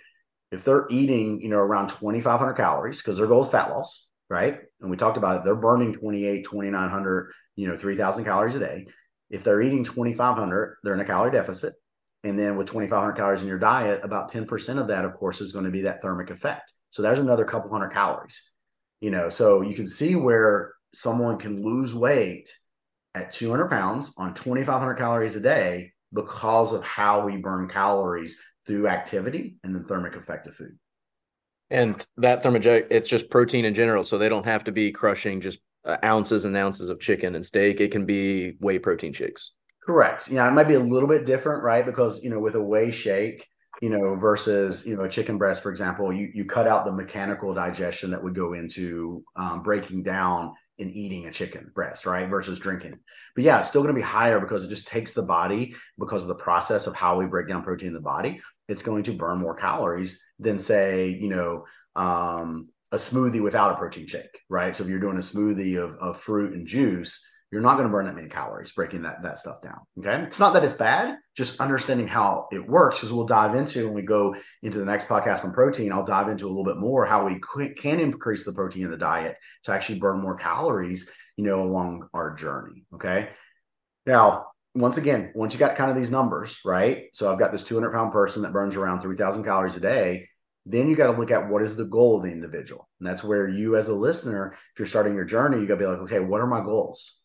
if 0.51 0.63
they're 0.63 0.87
eating, 0.89 1.41
you 1.41 1.49
know, 1.49 1.57
around 1.57 1.89
2,500 1.89 2.53
calories, 2.53 2.97
because 2.97 3.17
their 3.17 3.27
goal 3.27 3.43
is 3.43 3.49
fat 3.49 3.69
loss, 3.69 4.07
right? 4.29 4.59
And 4.81 4.89
we 4.89 4.97
talked 4.97 5.17
about 5.17 5.37
it, 5.37 5.43
they're 5.43 5.55
burning 5.55 5.93
28, 5.93 6.45
2,900, 6.45 7.31
you 7.55 7.67
know, 7.67 7.77
3,000 7.77 8.23
calories 8.23 8.55
a 8.55 8.59
day. 8.59 8.87
If 9.29 9.43
they're 9.43 9.61
eating 9.61 9.83
2,500, 9.83 10.77
they're 10.83 10.93
in 10.93 10.99
a 10.99 11.05
calorie 11.05 11.31
deficit. 11.31 11.73
And 12.23 12.37
then 12.37 12.57
with 12.57 12.67
2,500 12.67 13.13
calories 13.13 13.41
in 13.41 13.47
your 13.47 13.59
diet, 13.59 14.01
about 14.03 14.31
10% 14.31 14.79
of 14.79 14.87
that, 14.87 15.05
of 15.05 15.13
course, 15.13 15.41
is 15.41 15.51
going 15.51 15.65
to 15.65 15.71
be 15.71 15.81
that 15.81 16.01
thermic 16.01 16.29
effect. 16.29 16.73
So 16.89 17.01
there's 17.01 17.19
another 17.19 17.45
couple 17.45 17.71
hundred 17.71 17.89
calories, 17.89 18.51
you 18.99 19.11
know. 19.11 19.29
So 19.29 19.61
you 19.61 19.75
can 19.75 19.87
see 19.87 20.15
where 20.15 20.73
someone 20.93 21.37
can 21.37 21.63
lose 21.63 21.93
weight 21.93 22.49
at 23.15 23.31
200 23.31 23.69
pounds 23.69 24.11
on 24.17 24.33
2,500 24.33 24.95
calories 24.95 25.35
a 25.35 25.39
day 25.39 25.93
because 26.13 26.73
of 26.73 26.83
how 26.83 27.25
we 27.25 27.37
burn 27.37 27.67
calories 27.67 28.37
through 28.65 28.87
activity 28.87 29.57
and 29.63 29.75
the 29.75 29.83
thermic 29.83 30.15
effect 30.15 30.47
of 30.47 30.55
food. 30.55 30.77
And 31.71 32.05
that 32.17 32.43
thermogenic, 32.43 32.87
it's 32.89 33.09
just 33.09 33.29
protein 33.29 33.65
in 33.65 33.73
general. 33.73 34.03
So 34.03 34.17
they 34.17 34.29
don't 34.29 34.45
have 34.45 34.63
to 34.65 34.71
be 34.71 34.91
crushing 34.91 35.39
just 35.39 35.59
uh, 35.85 35.97
ounces 36.03 36.45
and 36.45 36.55
ounces 36.57 36.89
of 36.89 36.99
chicken 36.99 37.35
and 37.35 37.45
steak. 37.45 37.79
It 37.79 37.91
can 37.91 38.05
be 38.05 38.55
whey 38.59 38.79
protein 38.79 39.13
shakes. 39.13 39.51
Correct. 39.83 40.29
Yeah, 40.29 40.47
it 40.47 40.51
might 40.51 40.67
be 40.67 40.73
a 40.73 40.79
little 40.79 41.07
bit 41.07 41.25
different, 41.25 41.63
right? 41.63 41.85
Because 41.85 42.23
you 42.23 42.29
know, 42.29 42.39
with 42.39 42.55
a 42.55 42.61
whey 42.61 42.91
shake, 42.91 43.47
you 43.81 43.89
know, 43.89 44.15
versus 44.15 44.85
you 44.85 44.95
know 44.95 45.03
a 45.03 45.09
chicken 45.09 45.37
breast, 45.37 45.63
for 45.63 45.71
example, 45.71 46.11
you 46.11 46.29
you 46.33 46.45
cut 46.45 46.67
out 46.67 46.85
the 46.85 46.91
mechanical 46.91 47.53
digestion 47.53 48.11
that 48.11 48.21
would 48.21 48.35
go 48.35 48.53
into 48.53 49.23
um, 49.35 49.63
breaking 49.63 50.03
down 50.03 50.53
and 50.79 50.91
eating 50.91 51.25
a 51.25 51.31
chicken 51.31 51.71
breast, 51.73 52.05
right? 52.05 52.29
Versus 52.29 52.59
drinking. 52.59 52.97
But 53.35 53.43
yeah, 53.43 53.59
it's 53.59 53.67
still 53.67 53.81
going 53.81 53.93
to 53.93 53.99
be 53.99 54.05
higher 54.05 54.39
because 54.39 54.63
it 54.63 54.69
just 54.69 54.87
takes 54.87 55.13
the 55.13 55.21
body 55.21 55.75
because 55.97 56.23
of 56.23 56.29
the 56.29 56.35
process 56.35 56.87
of 56.87 56.95
how 56.95 57.17
we 57.17 57.25
break 57.25 57.47
down 57.47 57.63
protein 57.63 57.89
in 57.89 57.93
the 57.93 57.99
body. 57.99 58.39
It's 58.67 58.83
going 58.83 59.03
to 59.03 59.13
burn 59.13 59.39
more 59.39 59.55
calories 59.55 60.21
than 60.39 60.59
say, 60.59 61.09
you 61.09 61.29
know, 61.29 61.65
um, 61.95 62.69
a 62.91 62.97
smoothie 62.97 63.41
without 63.41 63.71
a 63.71 63.75
protein 63.75 64.07
shake, 64.07 64.39
right? 64.49 64.75
So 64.75 64.83
if 64.83 64.89
you're 64.89 64.99
doing 64.99 65.17
a 65.17 65.21
smoothie 65.21 65.77
of, 65.77 65.95
of 65.99 66.19
fruit 66.19 66.53
and 66.53 66.65
juice, 66.65 67.23
you're 67.51 67.61
not 67.61 67.75
going 67.75 67.87
to 67.87 67.91
burn 67.91 68.05
that 68.05 68.15
many 68.15 68.29
calories 68.29 68.71
breaking 68.71 69.01
that 69.03 69.23
that 69.23 69.39
stuff 69.39 69.61
down. 69.61 69.79
Okay, 69.97 70.23
it's 70.23 70.39
not 70.39 70.53
that 70.53 70.63
it's 70.63 70.73
bad, 70.73 71.17
just 71.35 71.59
understanding 71.59 72.07
how 72.07 72.47
it 72.51 72.67
works. 72.67 72.99
Because 72.99 73.11
we'll 73.11 73.25
dive 73.25 73.55
into 73.55 73.85
when 73.85 73.95
we 73.95 74.03
go 74.03 74.35
into 74.61 74.77
the 74.77 74.85
next 74.85 75.07
podcast 75.07 75.43
on 75.43 75.53
protein. 75.53 75.91
I'll 75.91 76.05
dive 76.05 76.29
into 76.29 76.45
a 76.45 76.49
little 76.49 76.65
bit 76.65 76.77
more 76.77 77.05
how 77.05 77.25
we 77.25 77.39
can 77.75 77.99
increase 77.99 78.45
the 78.45 78.53
protein 78.53 78.85
in 78.85 78.91
the 78.91 78.97
diet 78.97 79.37
to 79.63 79.71
actually 79.71 79.99
burn 79.99 80.21
more 80.21 80.35
calories, 80.35 81.09
you 81.37 81.43
know, 81.43 81.63
along 81.63 82.07
our 82.13 82.35
journey. 82.35 82.85
Okay, 82.93 83.29
now 84.05 84.45
once 84.75 84.97
again, 84.97 85.31
once 85.33 85.53
you 85.53 85.59
got 85.59 85.75
kind 85.75 85.89
of 85.89 85.97
these 85.97 86.11
numbers, 86.11 86.59
right? 86.63 87.05
So 87.13 87.31
I've 87.31 87.39
got 87.39 87.51
this 87.51 87.63
200 87.63 87.91
pound 87.91 88.11
person 88.11 88.43
that 88.43 88.53
burns 88.53 88.75
around 88.75 89.01
3,000 89.01 89.43
calories 89.43 89.75
a 89.75 89.79
day. 89.79 90.27
Then 90.65 90.87
you 90.87 90.95
got 90.95 91.11
to 91.11 91.19
look 91.19 91.31
at 91.31 91.49
what 91.49 91.63
is 91.63 91.75
the 91.75 91.85
goal 91.85 92.17
of 92.17 92.23
the 92.23 92.31
individual. 92.31 92.87
And 92.99 93.09
that's 93.09 93.23
where 93.23 93.47
you, 93.47 93.75
as 93.75 93.87
a 93.87 93.95
listener, 93.95 94.51
if 94.53 94.79
you're 94.79 94.85
starting 94.85 95.15
your 95.15 95.25
journey, 95.25 95.59
you 95.59 95.65
got 95.65 95.75
to 95.75 95.79
be 95.79 95.85
like, 95.85 95.99
okay, 95.99 96.19
what 96.19 96.41
are 96.41 96.47
my 96.47 96.61
goals? 96.61 97.18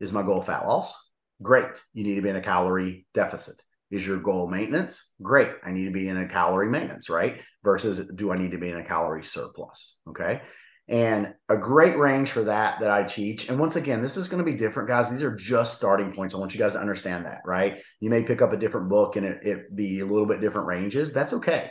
Is 0.00 0.12
my 0.12 0.22
goal 0.22 0.42
fat 0.42 0.66
loss? 0.66 0.94
Great. 1.42 1.66
You 1.92 2.04
need 2.04 2.16
to 2.16 2.22
be 2.22 2.28
in 2.28 2.36
a 2.36 2.42
calorie 2.42 3.06
deficit. 3.14 3.62
Is 3.90 4.06
your 4.06 4.18
goal 4.18 4.48
maintenance? 4.48 5.12
Great. 5.22 5.50
I 5.64 5.72
need 5.72 5.86
to 5.86 5.90
be 5.90 6.08
in 6.08 6.18
a 6.18 6.28
calorie 6.28 6.68
maintenance, 6.68 7.08
right? 7.08 7.40
Versus 7.64 8.06
do 8.14 8.30
I 8.30 8.38
need 8.38 8.50
to 8.50 8.58
be 8.58 8.68
in 8.68 8.76
a 8.76 8.84
calorie 8.84 9.24
surplus? 9.24 9.96
Okay. 10.08 10.42
And 10.88 11.34
a 11.50 11.56
great 11.56 11.98
range 11.98 12.30
for 12.30 12.44
that 12.44 12.80
that 12.80 12.90
I 12.90 13.02
teach. 13.04 13.48
And 13.48 13.58
once 13.58 13.76
again, 13.76 14.02
this 14.02 14.16
is 14.16 14.28
going 14.28 14.44
to 14.44 14.50
be 14.50 14.56
different, 14.56 14.88
guys. 14.88 15.10
These 15.10 15.22
are 15.22 15.34
just 15.34 15.76
starting 15.76 16.12
points. 16.12 16.34
I 16.34 16.38
want 16.38 16.54
you 16.54 16.60
guys 16.60 16.72
to 16.72 16.80
understand 16.80 17.26
that, 17.26 17.42
right? 17.44 17.82
You 18.00 18.08
may 18.08 18.22
pick 18.22 18.40
up 18.40 18.52
a 18.52 18.56
different 18.56 18.88
book 18.88 19.16
and 19.16 19.26
it, 19.26 19.38
it 19.42 19.76
be 19.76 20.00
a 20.00 20.06
little 20.06 20.26
bit 20.26 20.40
different 20.40 20.66
ranges. 20.66 21.12
That's 21.12 21.34
okay. 21.34 21.70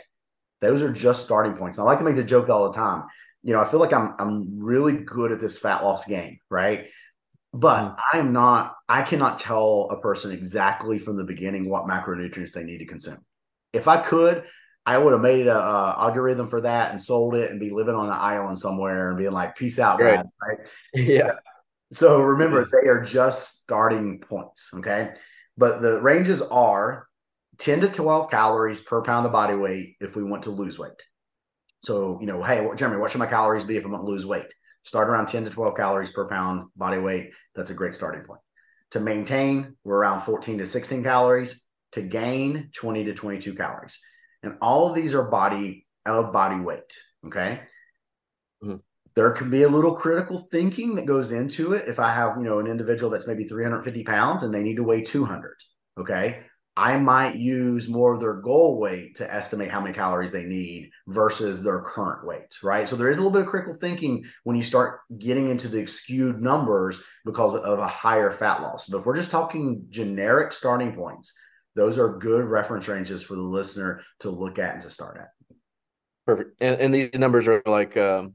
Those 0.60 0.82
are 0.82 0.92
just 0.92 1.22
starting 1.22 1.56
points. 1.56 1.78
And 1.78 1.86
I 1.86 1.90
like 1.90 1.98
to 1.98 2.04
make 2.04 2.16
the 2.16 2.24
joke 2.24 2.48
all 2.48 2.70
the 2.70 2.76
time. 2.76 3.04
You 3.42 3.52
know, 3.52 3.60
I 3.60 3.68
feel 3.68 3.80
like 3.80 3.92
I'm 3.92 4.14
I'm 4.18 4.58
really 4.58 4.94
good 4.94 5.30
at 5.30 5.40
this 5.40 5.58
fat 5.58 5.84
loss 5.84 6.04
game, 6.04 6.38
right? 6.50 6.86
But 7.52 7.82
mm-hmm. 7.82 8.00
I 8.12 8.18
am 8.18 8.32
not, 8.32 8.76
I 8.88 9.02
cannot 9.02 9.38
tell 9.38 9.88
a 9.90 10.00
person 10.00 10.32
exactly 10.32 10.98
from 10.98 11.16
the 11.16 11.24
beginning 11.24 11.68
what 11.68 11.86
macronutrients 11.86 12.52
they 12.52 12.64
need 12.64 12.78
to 12.78 12.86
consume. 12.86 13.24
If 13.72 13.88
I 13.88 13.98
could, 13.98 14.44
I 14.86 14.96
would 14.96 15.12
have 15.12 15.20
made 15.20 15.46
a, 15.46 15.56
a, 15.56 15.96
algorithm 15.98 16.48
for 16.48 16.62
that 16.62 16.92
and 16.92 17.02
sold 17.02 17.34
it 17.34 17.50
and 17.50 17.60
be 17.60 17.70
living 17.70 17.94
on 17.94 18.06
an 18.06 18.12
island 18.12 18.58
somewhere 18.58 19.10
and 19.10 19.18
being 19.18 19.32
like, 19.32 19.56
peace 19.56 19.78
out, 19.78 19.98
guys. 19.98 20.24
Right. 20.46 20.68
Yeah. 20.94 21.32
So 21.90 22.20
remember, 22.20 22.68
they 22.70 22.88
are 22.88 23.02
just 23.02 23.62
starting 23.62 24.20
points. 24.20 24.70
Okay. 24.74 25.12
But 25.56 25.80
the 25.80 26.00
ranges 26.00 26.42
are 26.42 27.06
10 27.58 27.80
to 27.80 27.88
12 27.88 28.30
calories 28.30 28.80
per 28.80 29.02
pound 29.02 29.26
of 29.26 29.32
body 29.32 29.54
weight 29.54 29.96
if 30.00 30.14
we 30.14 30.22
want 30.22 30.44
to 30.44 30.50
lose 30.50 30.78
weight. 30.78 31.02
So, 31.82 32.18
you 32.20 32.26
know, 32.26 32.42
hey, 32.42 32.66
Jeremy, 32.76 32.98
what 32.98 33.10
should 33.10 33.18
my 33.18 33.26
calories 33.26 33.64
be 33.64 33.76
if 33.76 33.84
I 33.84 33.88
want 33.88 34.02
to 34.02 34.08
lose 34.08 34.26
weight? 34.26 34.52
Start 34.88 35.10
around 35.10 35.26
10 35.26 35.44
to 35.44 35.50
12 35.50 35.76
calories 35.76 36.10
per 36.10 36.26
pound 36.26 36.70
body 36.74 36.96
weight. 36.96 37.32
That's 37.54 37.68
a 37.68 37.74
great 37.74 37.94
starting 37.94 38.22
point. 38.22 38.40
To 38.92 39.00
maintain, 39.00 39.76
we're 39.84 39.98
around 39.98 40.22
14 40.22 40.56
to 40.56 40.66
16 40.66 41.02
calories. 41.02 41.62
To 41.92 42.00
gain, 42.00 42.70
20 42.74 43.04
to 43.04 43.12
22 43.12 43.54
calories. 43.54 44.00
And 44.42 44.54
all 44.62 44.88
of 44.88 44.94
these 44.94 45.12
are 45.12 45.24
body 45.24 45.86
of 46.06 46.32
body 46.32 46.58
weight. 46.58 46.96
Okay. 47.26 47.60
Mm-hmm. 48.64 48.76
There 49.14 49.32
can 49.32 49.50
be 49.50 49.64
a 49.64 49.68
little 49.68 49.94
critical 49.94 50.48
thinking 50.50 50.94
that 50.94 51.04
goes 51.04 51.32
into 51.32 51.74
it. 51.74 51.86
If 51.86 51.98
I 51.98 52.14
have, 52.14 52.38
you 52.38 52.44
know, 52.44 52.58
an 52.58 52.66
individual 52.66 53.10
that's 53.10 53.26
maybe 53.26 53.44
350 53.44 54.04
pounds 54.04 54.42
and 54.42 54.54
they 54.54 54.62
need 54.62 54.76
to 54.76 54.84
weigh 54.84 55.02
200, 55.02 55.54
okay, 56.00 56.44
I 56.78 56.96
might 56.96 57.34
use 57.34 57.88
more 57.88 58.14
of 58.14 58.20
their 58.20 58.34
goal 58.34 58.78
weight 58.78 59.16
to 59.16 59.34
estimate 59.34 59.68
how 59.68 59.80
many 59.80 59.92
calories 59.92 60.30
they 60.30 60.44
need 60.44 60.92
versus 61.08 61.60
their 61.60 61.80
current 61.80 62.24
weight, 62.24 62.56
right? 62.62 62.88
So 62.88 62.94
there 62.94 63.10
is 63.10 63.18
a 63.18 63.20
little 63.20 63.32
bit 63.32 63.42
of 63.42 63.48
critical 63.48 63.74
thinking 63.74 64.24
when 64.44 64.56
you 64.56 64.62
start 64.62 65.00
getting 65.18 65.50
into 65.50 65.66
the 65.66 65.86
skewed 65.86 66.40
numbers 66.40 67.02
because 67.24 67.56
of 67.56 67.80
a 67.80 67.86
higher 67.88 68.30
fat 68.30 68.62
loss. 68.62 68.86
But 68.86 68.98
if 68.98 69.06
we're 69.06 69.16
just 69.16 69.32
talking 69.32 69.86
generic 69.90 70.52
starting 70.52 70.94
points, 70.94 71.32
those 71.74 71.98
are 71.98 72.16
good 72.16 72.44
reference 72.44 72.86
ranges 72.86 73.24
for 73.24 73.34
the 73.34 73.42
listener 73.42 74.00
to 74.20 74.30
look 74.30 74.60
at 74.60 74.74
and 74.74 74.82
to 74.84 74.90
start 74.90 75.18
at. 75.18 75.56
Perfect. 76.26 76.62
And, 76.62 76.80
and 76.80 76.94
these 76.94 77.18
numbers 77.18 77.48
are 77.48 77.60
like, 77.66 77.96
um, 77.96 78.34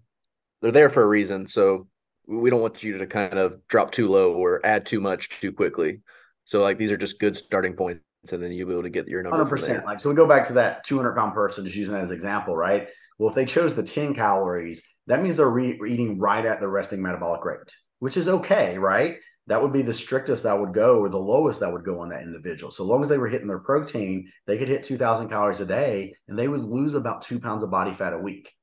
they're 0.62 0.74
there 0.74 0.90
for 0.90 1.04
a 1.04 1.08
reason. 1.08 1.48
So 1.48 1.88
we 2.28 2.50
don't 2.50 2.62
want 2.62 2.84
you 2.84 2.98
to 2.98 3.08
kind 3.08 3.40
of 3.40 3.66
drop 3.70 3.94
too 3.94 4.10
low 4.10 4.34
or 4.34 4.60
add 4.66 4.86
too 4.86 5.00
much 5.00 5.30
too 5.40 5.54
quickly. 5.54 6.02
So 6.44 6.60
like 6.60 6.78
these 6.78 6.92
are 6.92 6.98
just 6.98 7.22
good 7.22 7.38
starting 7.38 7.78
points 7.78 8.04
and 8.32 8.42
then 8.42 8.52
you'll 8.52 8.68
be 8.68 8.74
able 8.74 8.84
to 8.84 8.90
get 8.90 9.08
your 9.08 9.22
number. 9.22 9.44
100%. 9.44 9.84
Like, 9.86 10.00
so 10.00 10.10
we 10.10 10.16
go 10.16 10.28
back 10.28 10.46
to 10.48 10.54
that 10.54 10.84
200 10.86 11.16
pound 11.16 11.34
person, 11.34 11.66
just 11.66 11.76
using 11.76 11.94
that 11.94 12.04
as 12.04 12.10
an 12.12 12.16
example, 12.16 12.56
right? 12.56 12.88
Well, 13.20 13.30
if 13.30 13.36
they 13.36 13.46
chose 13.46 13.76
the 13.76 13.84
10 13.84 14.14
calories, 14.14 14.84
that 15.08 15.22
means 15.22 15.36
they're 15.36 15.50
re- 15.50 15.80
eating 15.88 16.20
right 16.20 16.46
at 16.46 16.60
the 16.60 16.68
resting 16.68 17.02
metabolic 17.02 17.44
rate, 17.44 17.76
which 18.00 18.18
is 18.18 18.28
okay, 18.28 18.78
right? 18.78 19.18
That 19.48 19.62
would 19.62 19.74
be 19.74 19.82
the 19.82 19.94
strictest 19.94 20.44
that 20.44 20.58
would 20.58 20.74
go 20.74 21.00
or 21.00 21.10
the 21.10 21.18
lowest 21.18 21.60
that 21.60 21.72
would 21.72 21.84
go 21.84 22.00
on 22.00 22.10
that 22.10 22.22
individual. 22.22 22.72
So 22.72 22.86
long 22.86 23.02
as 23.02 23.10
they 23.10 23.18
were 23.18 23.28
hitting 23.28 23.48
their 23.48 23.60
protein, 23.60 24.32
they 24.48 24.58
could 24.58 24.70
hit 24.70 24.84
2000 24.84 25.28
calories 25.28 25.60
a 25.60 25.66
day 25.66 26.14
and 26.30 26.40
they 26.40 26.48
would 26.48 26.64
lose 26.64 26.94
about 26.94 27.24
two 27.24 27.40
pounds 27.42 27.62
of 27.62 27.70
body 27.70 27.92
fat 27.92 28.14
a 28.14 28.18
week, 28.18 28.54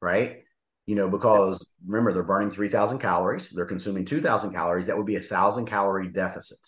right? 0.00 0.38
You 0.86 0.94
know, 0.94 1.08
because 1.08 1.70
remember, 1.86 2.14
they're 2.14 2.22
burning 2.22 2.50
3000 2.50 2.98
calories, 2.98 3.50
they're 3.50 3.66
consuming 3.66 4.06
2000 4.06 4.52
calories. 4.52 4.86
That 4.86 4.96
would 4.96 5.06
be 5.06 5.16
a 5.16 5.20
thousand 5.20 5.66
calorie 5.66 6.08
deficit. 6.08 6.58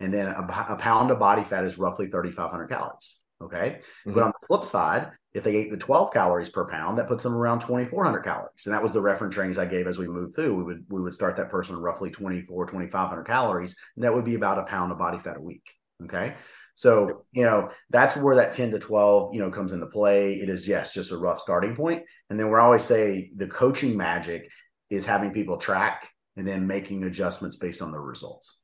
And 0.00 0.12
then 0.12 0.26
a, 0.26 0.66
a 0.68 0.76
pound 0.76 1.10
of 1.10 1.18
body 1.18 1.44
fat 1.44 1.64
is 1.64 1.78
roughly 1.78 2.06
3,500 2.06 2.68
calories. 2.68 3.16
Okay. 3.42 3.80
Mm-hmm. 3.80 4.14
But 4.14 4.22
on 4.24 4.32
the 4.40 4.46
flip 4.46 4.64
side, 4.64 5.10
if 5.34 5.44
they 5.44 5.54
ate 5.54 5.70
the 5.70 5.76
12 5.76 6.12
calories 6.12 6.48
per 6.48 6.66
pound, 6.66 6.98
that 6.98 7.08
puts 7.08 7.22
them 7.22 7.34
around 7.34 7.60
2,400 7.60 8.20
calories. 8.20 8.64
And 8.64 8.74
that 8.74 8.82
was 8.82 8.92
the 8.92 9.00
reference 9.00 9.36
range 9.36 9.58
I 9.58 9.66
gave 9.66 9.86
as 9.86 9.98
we 9.98 10.08
moved 10.08 10.34
through. 10.34 10.54
We 10.54 10.62
would 10.62 10.86
we 10.88 11.02
would 11.02 11.14
start 11.14 11.36
that 11.36 11.50
person 11.50 11.76
roughly 11.76 12.10
24, 12.10 12.66
2,500 12.66 13.24
calories. 13.24 13.76
And 13.96 14.04
that 14.04 14.14
would 14.14 14.24
be 14.24 14.34
about 14.34 14.58
a 14.58 14.62
pound 14.62 14.92
of 14.92 14.98
body 14.98 15.18
fat 15.18 15.36
a 15.36 15.40
week. 15.40 15.64
Okay. 16.04 16.34
So, 16.74 17.24
you 17.32 17.42
know, 17.42 17.70
that's 17.88 18.16
where 18.16 18.36
that 18.36 18.52
10 18.52 18.70
to 18.72 18.78
12, 18.78 19.34
you 19.34 19.40
know, 19.40 19.50
comes 19.50 19.72
into 19.72 19.86
play. 19.86 20.34
It 20.34 20.50
is, 20.50 20.68
yes, 20.68 20.92
just 20.92 21.10
a 21.10 21.16
rough 21.16 21.40
starting 21.40 21.74
point. 21.74 22.02
And 22.28 22.38
then 22.38 22.50
we 22.50 22.58
always 22.58 22.84
say 22.84 23.30
the 23.34 23.46
coaching 23.46 23.96
magic 23.96 24.50
is 24.90 25.06
having 25.06 25.32
people 25.32 25.56
track 25.56 26.06
and 26.36 26.46
then 26.46 26.66
making 26.66 27.04
adjustments 27.04 27.56
based 27.56 27.80
on 27.80 27.92
the 27.92 27.98
results. 27.98 28.60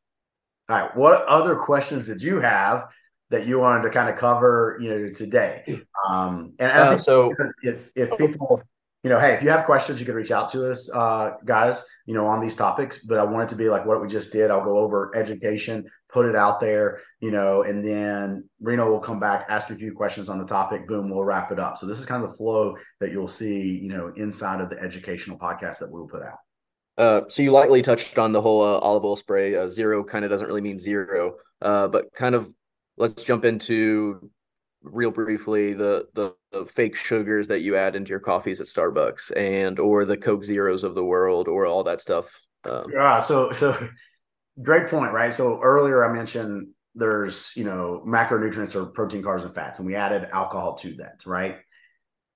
All 0.73 0.79
right. 0.79 0.97
What 0.97 1.27
other 1.27 1.55
questions 1.55 2.07
did 2.07 2.23
you 2.23 2.41
have 2.41 2.87
that 3.29 3.47
you 3.47 3.59
wanted 3.59 3.83
to 3.83 3.91
kind 3.91 4.09
of 4.09 4.17
cover, 4.17 4.79
you 4.81 4.89
know, 4.89 5.11
today? 5.11 5.83
Um, 6.09 6.55
and 6.59 6.73
I 6.73 6.77
uh, 6.77 6.89
think 6.89 7.03
so 7.03 7.35
if 7.63 7.93
if 7.95 8.17
people, 8.17 8.63
you 9.05 9.11
know, 9.11 9.19
hey, 9.19 9.35
if 9.35 9.43
you 9.43 9.51
have 9.51 9.67
questions, 9.67 10.01
you 10.01 10.07
can 10.07 10.15
reach 10.15 10.31
out 10.31 10.49
to 10.53 10.71
us, 10.71 10.89
uh, 10.95 11.33
guys, 11.45 11.85
you 12.07 12.15
know, 12.15 12.27
on 12.27 12.41
these 12.41 12.57
topics. 12.57 13.05
But 13.05 13.19
I 13.19 13.25
want 13.25 13.43
it 13.43 13.49
to 13.51 13.55
be 13.55 13.69
like 13.69 13.85
what 13.85 14.01
we 14.01 14.09
just 14.09 14.33
did. 14.33 14.51
I'll 14.51 14.65
go 14.65 14.79
over 14.79 15.15
education, 15.15 15.85
put 16.11 16.25
it 16.25 16.35
out 16.35 16.59
there, 16.59 17.01
you 17.21 17.31
know, 17.31 17.65
and 17.65 17.87
then 17.87 18.49
Reno 18.59 18.89
will 18.89 18.99
come 18.99 19.21
back, 19.21 19.45
ask 19.51 19.69
a 19.69 19.77
few 19.77 19.93
questions 19.93 20.31
on 20.31 20.39
the 20.39 20.47
topic. 20.47 20.89
Boom, 20.89 21.11
we'll 21.11 21.23
wrap 21.23 21.53
it 21.53 21.61
up. 21.61 21.77
So 21.77 21.85
this 21.85 21.99
is 21.99 22.07
kind 22.07 22.25
of 22.25 22.31
the 22.31 22.37
flow 22.39 22.79
that 23.01 23.13
you'll 23.13 23.29
see, 23.29 23.61
you 23.77 23.91
know, 23.91 24.11
inside 24.17 24.63
of 24.63 24.71
the 24.71 24.81
educational 24.81 25.37
podcast 25.37 25.81
that 25.81 25.93
we 25.93 26.01
will 26.01 26.09
put 26.09 26.23
out. 26.23 26.39
Uh, 26.99 27.23
so 27.29 27.43
you 27.43 27.51
lightly 27.51 27.83
touched 27.83 28.19
on 28.19 28.33
the 28.33 28.41
whole 28.41 28.63
uh, 28.63 28.79
olive 28.79 29.05
oil 29.05 29.17
spray. 29.17 29.57
Uh, 29.57 29.69
zero 29.69 30.05
kind 30.05 30.25
of 30.25 30.31
doesn't 30.31 30.47
really 30.47 30.61
mean 30.61 30.79
zero, 30.79 31.37
uh, 31.63 31.89
but 31.89 32.13
kind 32.15 32.35
of 32.35 32.53
let's 32.97 33.23
jump 33.23 33.45
into 33.45 34.31
real 34.83 35.11
briefly 35.11 35.73
the, 35.73 36.07
the, 36.15 36.35
the 36.51 36.67
fake 36.67 36.97
sugars 36.97 37.49
that 37.49 37.61
you 37.61 37.77
add 37.77 37.97
into 37.97 38.11
your 38.11 38.21
coffees 38.21 38.61
at 38.61 38.67
Starbucks 38.67 39.31
and 39.37 39.79
or 39.79 40.05
the 40.05 40.17
Coke 40.17 40.45
Zeros 40.45 40.85
of 40.85 40.95
the 40.95 41.05
world 41.05 41.49
or 41.49 41.67
all 41.67 41.85
that 41.85 42.01
stuff. 42.01 42.27
Um, 42.65 42.87
yeah. 42.93 43.23
So 43.23 43.53
so 43.53 43.89
great 44.61 44.89
point, 44.89 45.13
right? 45.13 45.33
So 45.33 45.61
earlier 45.63 46.05
I 46.05 46.13
mentioned 46.13 46.69
there's 46.95 47.53
you 47.57 47.65
know 47.65 48.03
macronutrients 48.07 48.75
or 48.75 48.87
protein, 48.87 49.23
carbs, 49.23 49.45
and 49.45 49.55
fats, 49.55 49.79
and 49.79 49.87
we 49.87 49.95
added 49.95 50.29
alcohol 50.33 50.75
to 50.75 50.95
that, 50.97 51.23
right? 51.27 51.59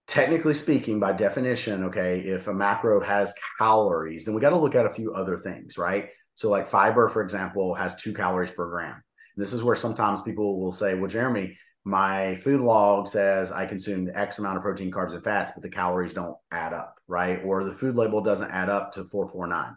Technically 0.07 0.55
speaking, 0.55 1.01
by 1.01 1.13
definition, 1.13 1.85
okay, 1.85 2.21
if 2.21 2.47
a 2.49 2.55
macro 2.55 3.01
has 3.01 3.35
calories, 3.59 4.25
then 4.25 4.35
we 4.35 4.41
got 4.41 4.51
to 4.51 4.59
look 4.59 4.75
at 4.75 4.87
a 4.87 4.93
few 4.93 5.13
other 5.13 5.37
things, 5.37 5.77
right? 5.77 6.11
So, 6.35 6.51
like 6.51 6.67
fiber, 6.67 7.09
for 7.09 7.23
example, 7.23 7.75
has 7.75 7.95
two 7.97 8.13
calories 8.13 8.51
per 8.51 8.69
gram. 8.69 9.03
This 9.37 9.53
is 9.53 9.63
where 9.63 9.77
sometimes 9.77 10.23
people 10.23 10.61
will 10.61 10.73
say, 10.73 10.95
well, 10.95 11.11
Jeremy, 11.11 11.57
my 11.85 12.35
food 12.37 12.61
log 12.61 13.07
says 13.07 13.53
I 13.53 13.67
consumed 13.67 14.11
X 14.15 14.39
amount 14.39 14.57
of 14.57 14.63
protein, 14.63 14.91
carbs, 14.91 15.13
and 15.13 15.23
fats, 15.23 15.53
but 15.55 15.63
the 15.63 15.69
calories 15.69 16.13
don't 16.13 16.37
add 16.51 16.73
up, 16.73 16.97
right? 17.07 17.41
Or 17.45 17.65
the 17.65 17.75
food 17.75 17.95
label 17.95 18.21
doesn't 18.21 18.51
add 18.51 18.69
up 18.69 18.93
to 18.93 19.05
449. 19.05 19.77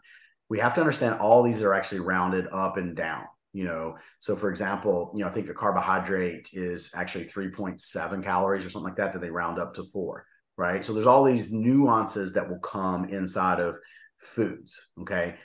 We 0.49 0.59
have 0.59 0.73
to 0.75 0.81
understand 0.81 1.19
all 1.19 1.43
these 1.43 1.61
are 1.61 1.73
actually 1.73 1.99
rounded 1.99 2.47
up 2.51 2.77
and 2.77 2.95
down. 2.95 3.25
You 3.51 3.63
know 3.63 3.95
so 4.19 4.35
for 4.35 4.49
example 4.49 5.11
you 5.15 5.23
know 5.23 5.29
i 5.29 5.33
think 5.33 5.49
a 5.49 5.53
carbohydrate 5.53 6.49
is 6.53 6.91
actually 6.93 7.25
3.7 7.25 8.23
calories 8.23 8.65
or 8.65 8.69
something 8.69 8.89
like 8.89 8.97
that 8.97 9.11
that 9.13 9.19
they 9.19 9.31
round 9.31 9.59
up 9.59 9.73
to 9.73 9.83
four 9.91 10.25
right? 10.59 10.83
So 10.83 10.93
there's 10.93 11.07
all 11.07 11.23
these 11.23 11.53
nuances 11.53 12.33
that 12.33 12.47
will 12.47 12.59
come 12.59 13.05
inside 13.05 13.61
of 13.61 13.75
foods 14.17 14.79
okay? 15.01 15.35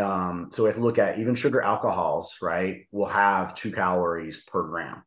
Um, 0.00 0.48
so 0.50 0.64
if 0.64 0.76
you 0.76 0.82
look 0.82 0.98
at 0.98 1.18
even 1.18 1.34
sugar 1.34 1.60
alcohols 1.60 2.34
right 2.40 2.86
will 2.90 3.06
have 3.06 3.54
two 3.54 3.70
calories 3.70 4.42
per 4.46 4.66
gram. 4.66 5.04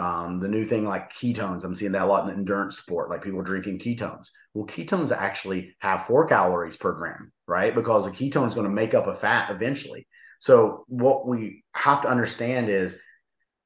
Um, 0.00 0.40
the 0.40 0.48
new 0.48 0.64
thing 0.64 0.84
like 0.84 1.12
ketones 1.12 1.62
i'm 1.62 1.74
seeing 1.74 1.92
that 1.92 2.02
a 2.02 2.06
lot 2.06 2.28
in 2.28 2.34
endurance 2.36 2.78
sport 2.78 3.10
like 3.10 3.22
people 3.22 3.42
drinking 3.42 3.78
ketones. 3.78 4.28
Well 4.54 4.66
ketones 4.66 5.14
actually 5.14 5.76
have 5.80 6.06
four 6.06 6.26
calories 6.26 6.76
per 6.76 6.92
gram 6.94 7.30
right? 7.46 7.74
Because 7.74 8.06
the 8.06 8.10
ketone 8.10 8.48
is 8.48 8.54
going 8.54 8.66
to 8.66 8.72
make 8.72 8.94
up 8.94 9.06
a 9.06 9.14
fat 9.14 9.50
eventually 9.50 10.06
so 10.44 10.84
what 10.88 11.26
we 11.26 11.64
have 11.74 12.02
to 12.02 12.08
understand 12.08 12.68
is 12.68 13.00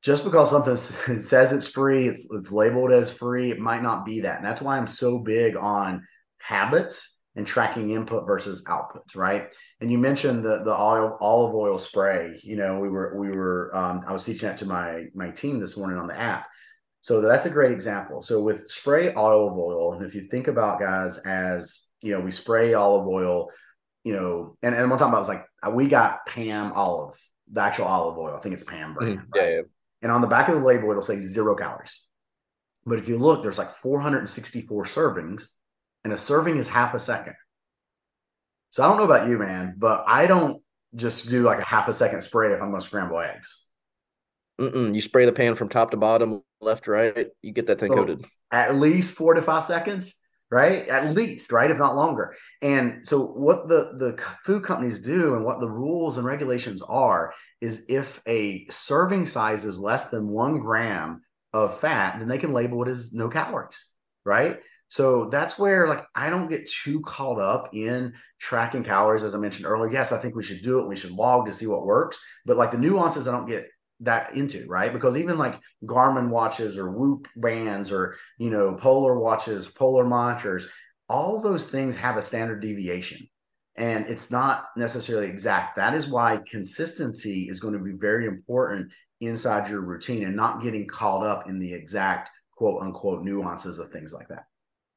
just 0.01 0.23
because 0.23 0.49
something 0.49 0.77
says 1.19 1.51
it's 1.51 1.67
free, 1.67 2.07
it's, 2.07 2.25
it's 2.31 2.53
labeled 2.53 2.93
as 2.93 3.11
free, 3.11 3.51
it 3.51 3.59
might 3.59 3.83
not 3.83 4.07
be 4.07 4.21
that. 4.21 4.37
And 4.37 4.47
that's 4.47 4.62
why 4.62 4.79
I'm 4.79 4.87
so 4.87 5.19
big 5.19 5.57
on 5.57 6.07
habits 6.38 7.19
and 7.35 7.45
tracking 7.45 7.91
input 7.91 8.29
versus 8.29 8.62
outputs, 8.67 9.17
right? 9.17 9.49
And 9.81 9.91
you 9.91 9.99
mentioned 9.99 10.45
the 10.45 10.62
the 10.62 10.71
oil, 10.71 11.19
olive 11.21 11.53
oil 11.53 11.79
spray. 11.79 12.38
You 12.45 12.55
know, 12.55 12.79
we 12.79 12.88
were 12.88 13.19
we 13.19 13.31
were 13.31 13.73
um, 13.75 14.05
I 14.07 14.12
was 14.12 14.25
teaching 14.25 14.49
that 14.49 14.59
to 14.59 14.67
my 14.67 15.07
my 15.17 15.31
team 15.31 15.59
this 15.59 15.77
morning 15.77 15.99
on 15.99 16.07
the 16.07 16.17
app. 16.17 16.47
So 17.01 17.21
that's 17.21 17.47
a 17.47 17.51
great 17.51 17.73
example. 17.73 18.23
So 18.23 18.41
with 18.41 18.71
spray 18.71 19.12
olive 19.14 19.59
oil, 19.59 19.95
and 19.95 20.07
if 20.07 20.14
you 20.14 20.29
think 20.29 20.47
about 20.47 20.79
guys 20.79 21.19
as 21.19 21.87
you 22.03 22.12
know, 22.12 22.21
we 22.21 22.31
spray 22.31 22.75
olive 22.75 23.09
oil 23.09 23.51
you 24.05 24.13
know, 24.13 24.57
and, 24.63 24.75
and 24.75 24.91
what 24.91 24.95
I'm 24.95 24.99
talking 24.99 25.13
about 25.13 25.23
is 25.23 25.29
like 25.29 25.45
uh, 25.67 25.71
we 25.71 25.87
got 25.87 26.27
Pam 26.27 26.73
olive, 26.73 27.15
the 27.51 27.61
actual 27.61 27.87
olive 27.87 28.19
oil. 28.19 28.35
I 28.37 28.41
think 28.41 28.55
it's 28.55 28.65
Pam 28.65 28.95
brand. 28.95 29.19
Mm, 29.19 29.25
yeah, 29.35 29.43
right? 29.43 29.51
yeah. 29.55 29.61
And 30.03 30.13
on 30.13 30.21
the 30.21 30.29
back 30.29 30.49
of 30.49 30.55
the 30.55 30.61
label, 30.61 30.91
it'll 30.91 31.03
say 31.03 31.19
zero 31.19 31.55
calories. 31.57 32.03
But 32.87 32.99
if 32.99 33.09
you 33.09 33.19
look, 33.19 33.43
there's 33.43 33.59
like 33.59 33.71
464 33.71 34.85
servings, 34.85 35.49
and 36.05 36.13
a 36.13 36.19
serving 36.19 36.57
is 36.57 36.69
half 36.69 36.95
a 36.95 37.01
second. 37.01 37.35
So 38.71 38.83
I 38.83 38.89
don't 38.89 38.99
know 38.99 39.05
about 39.05 39.29
you, 39.29 39.39
man, 39.39 39.75
but 39.77 40.05
I 40.07 40.27
don't 40.27 40.63
just 40.95 41.29
do 41.29 41.43
like 41.43 41.59
a 41.59 41.65
half 41.65 41.89
a 41.89 41.93
second 41.93 42.23
spray 42.23 42.53
if 42.53 42.63
I'm 42.63 42.71
going 42.71 42.81
to 42.81 42.87
scramble 42.87 43.19
eggs. 43.19 43.65
Mm-mm. 44.61 44.95
You 44.95 45.03
spray 45.03 45.25
the 45.25 45.33
pan 45.33 45.55
from 45.55 45.69
top 45.69 45.91
to 45.91 45.97
bottom, 45.97 46.43
left 46.61 46.85
to 46.85 46.91
right. 46.91 47.27
You 47.43 47.53
get 47.53 47.67
that 47.67 47.81
thing 47.81 47.93
so 47.93 47.97
coated. 47.97 48.25
At 48.53 48.77
least 48.77 49.13
four 49.13 49.35
to 49.35 49.43
five 49.43 49.65
seconds 49.65 50.18
right? 50.51 50.89
At 50.89 51.15
least, 51.15 51.53
right? 51.53 51.71
If 51.71 51.79
not 51.79 51.97
longer. 51.97 52.35
And 52.63 53.07
so 53.07 53.27
what 53.27 53.69
the 53.69 53.93
the 53.99 54.23
food 54.45 54.65
companies 54.65 55.01
do 55.01 55.35
and 55.35 55.45
what 55.45 55.61
the 55.61 55.71
rules 55.71 56.17
and 56.17 56.27
regulations 56.27 56.83
are 56.83 57.33
is 57.61 57.85
if 57.89 58.21
a 58.27 58.67
serving 58.71 59.27
size 59.27 59.65
is 59.65 59.79
less 59.79 60.11
than 60.11 60.29
one 60.29 60.59
gram 60.59 61.23
of 61.53 61.79
fat, 61.81 62.19
then 62.19 62.29
they 62.29 62.39
can 62.39 62.53
label 62.53 62.83
it 62.83 62.89
as 62.89 63.13
no 63.13 63.29
calories, 63.29 63.85
right? 64.25 64.61
So 64.89 65.29
that's 65.29 65.59
where 65.59 65.87
like 65.87 66.05
I 66.15 66.31
don't 66.31 66.49
get 66.49 66.71
too 66.71 67.01
caught 67.01 67.39
up 67.39 67.75
in 67.75 68.15
tracking 68.41 68.85
calories 68.85 69.25
as 69.25 69.35
I 69.35 69.39
mentioned 69.39 69.67
earlier. 69.67 69.93
Yes, 69.93 70.13
I 70.13 70.19
think 70.19 70.35
we 70.35 70.43
should 70.43 70.63
do 70.63 70.81
it. 70.81 70.89
We 70.89 70.97
should 70.97 71.13
log 71.13 71.47
to 71.47 71.53
see 71.53 71.67
what 71.67 71.85
works, 71.85 72.19
but 72.47 72.57
like 72.57 72.71
the 72.71 72.79
nuances 72.79 73.29
I 73.29 73.33
don't 73.33 73.47
get 73.47 73.69
that 74.01 74.35
into, 74.35 74.67
right? 74.69 74.93
Because 74.93 75.17
even 75.17 75.39
like 75.39 75.61
Garmin 75.85 76.29
watches 76.29 76.79
or 76.79 76.91
Whoop 76.91 77.29
bands 77.37 77.91
or 77.91 78.17
you 78.39 78.51
know 78.51 78.75
Polar 78.75 79.19
watches, 79.19 79.67
Polar 79.67 80.05
monitors, 80.05 80.69
all 81.09 81.41
those 81.41 81.65
things 81.65 81.95
have 81.97 82.17
a 82.17 82.23
standard 82.23 82.61
deviation, 82.61 83.27
and 83.77 84.07
it's 84.07 84.31
not 84.31 84.67
necessarily 84.77 85.27
exact. 85.27 85.77
That 85.77 85.95
is 85.95 86.07
why 86.07 86.41
consistency 86.49 87.49
is 87.49 87.61
going 87.61 87.75
to 87.75 87.81
be 87.81 87.93
very 87.93 88.27
important 88.27 88.93
inside 89.21 89.69
your 89.69 89.81
routine 89.81 90.25
and 90.25 90.37
not 90.37 90.63
getting 90.63 90.87
caught 90.87 91.25
up 91.25 91.49
in 91.49 91.59
the 91.59 91.73
exact 91.73 92.31
quote 92.53 92.83
unquote 92.83 93.23
nuances 93.23 93.79
of 93.79 93.91
things 93.91 94.13
like 94.13 94.29
that. 94.29 94.45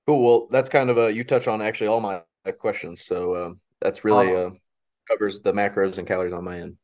Cool. 0.07 0.25
Well, 0.25 0.47
that's 0.51 0.69
kind 0.69 0.89
of 0.89 0.97
a 0.97 1.11
you 1.11 1.23
touch 1.23 1.47
on 1.47 1.61
actually 1.61 1.87
all 1.87 2.01
my 2.01 2.21
questions, 2.59 3.05
so 3.05 3.45
um, 3.45 3.59
that's 3.81 4.03
really 4.03 4.27
awesome. 4.27 4.53
uh, 4.53 5.13
covers 5.13 5.39
the 5.39 5.53
macros 5.53 5.97
and 5.97 6.07
calories 6.07 6.33
on 6.33 6.43
my 6.43 6.59
end. 6.59 6.75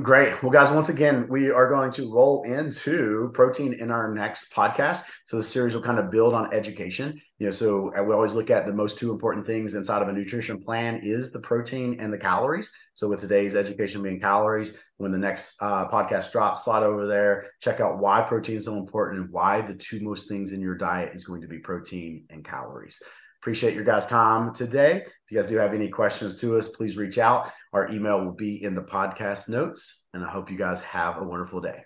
Great. 0.00 0.42
Well, 0.42 0.50
guys, 0.50 0.70
once 0.70 0.88
again, 0.88 1.26
we 1.28 1.50
are 1.50 1.68
going 1.68 1.90
to 1.92 2.10
roll 2.10 2.44
into 2.44 3.30
protein 3.34 3.74
in 3.74 3.90
our 3.90 4.14
next 4.14 4.50
podcast. 4.50 5.02
So 5.26 5.36
the 5.36 5.42
series 5.42 5.74
will 5.74 5.82
kind 5.82 5.98
of 5.98 6.10
build 6.10 6.32
on 6.32 6.50
education. 6.54 7.20
You 7.38 7.46
know, 7.46 7.52
so 7.52 7.94
uh, 7.94 8.02
we 8.02 8.14
always 8.14 8.32
look 8.32 8.48
at 8.48 8.64
the 8.64 8.72
most 8.72 8.96
two 8.96 9.12
important 9.12 9.46
things 9.46 9.74
inside 9.74 10.00
of 10.00 10.08
a 10.08 10.12
nutrition 10.12 10.62
plan 10.62 11.00
is 11.02 11.30
the 11.30 11.40
protein 11.40 12.00
and 12.00 12.10
the 12.10 12.16
calories. 12.16 12.70
So 12.94 13.06
with 13.06 13.20
today's 13.20 13.54
education 13.54 14.02
being 14.02 14.18
calories, 14.18 14.78
when 14.96 15.12
the 15.12 15.18
next 15.18 15.56
uh, 15.60 15.86
podcast 15.88 16.32
drops, 16.32 16.64
slide 16.64 16.84
over 16.84 17.06
there, 17.06 17.50
check 17.60 17.80
out 17.80 17.98
why 17.98 18.22
protein 18.22 18.56
is 18.56 18.64
so 18.64 18.78
important 18.78 19.20
and 19.20 19.30
why 19.30 19.60
the 19.60 19.74
two 19.74 20.00
most 20.00 20.26
things 20.26 20.52
in 20.52 20.62
your 20.62 20.74
diet 20.74 21.12
is 21.12 21.24
going 21.24 21.42
to 21.42 21.48
be 21.48 21.58
protein 21.58 22.24
and 22.30 22.46
calories. 22.46 22.98
Appreciate 23.42 23.74
your 23.74 23.82
guys' 23.82 24.06
time 24.06 24.54
today. 24.54 25.02
If 25.02 25.32
you 25.32 25.36
guys 25.36 25.48
do 25.48 25.56
have 25.56 25.74
any 25.74 25.88
questions 25.88 26.38
to 26.40 26.56
us, 26.56 26.68
please 26.68 26.96
reach 26.96 27.18
out. 27.18 27.50
Our 27.72 27.90
email 27.90 28.24
will 28.24 28.34
be 28.34 28.62
in 28.62 28.76
the 28.76 28.84
podcast 28.84 29.48
notes. 29.48 30.04
And 30.14 30.24
I 30.24 30.30
hope 30.30 30.48
you 30.48 30.56
guys 30.56 30.80
have 30.82 31.16
a 31.16 31.24
wonderful 31.24 31.60
day. 31.60 31.82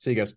See 0.00 0.10
you 0.10 0.16
guys. 0.16 0.34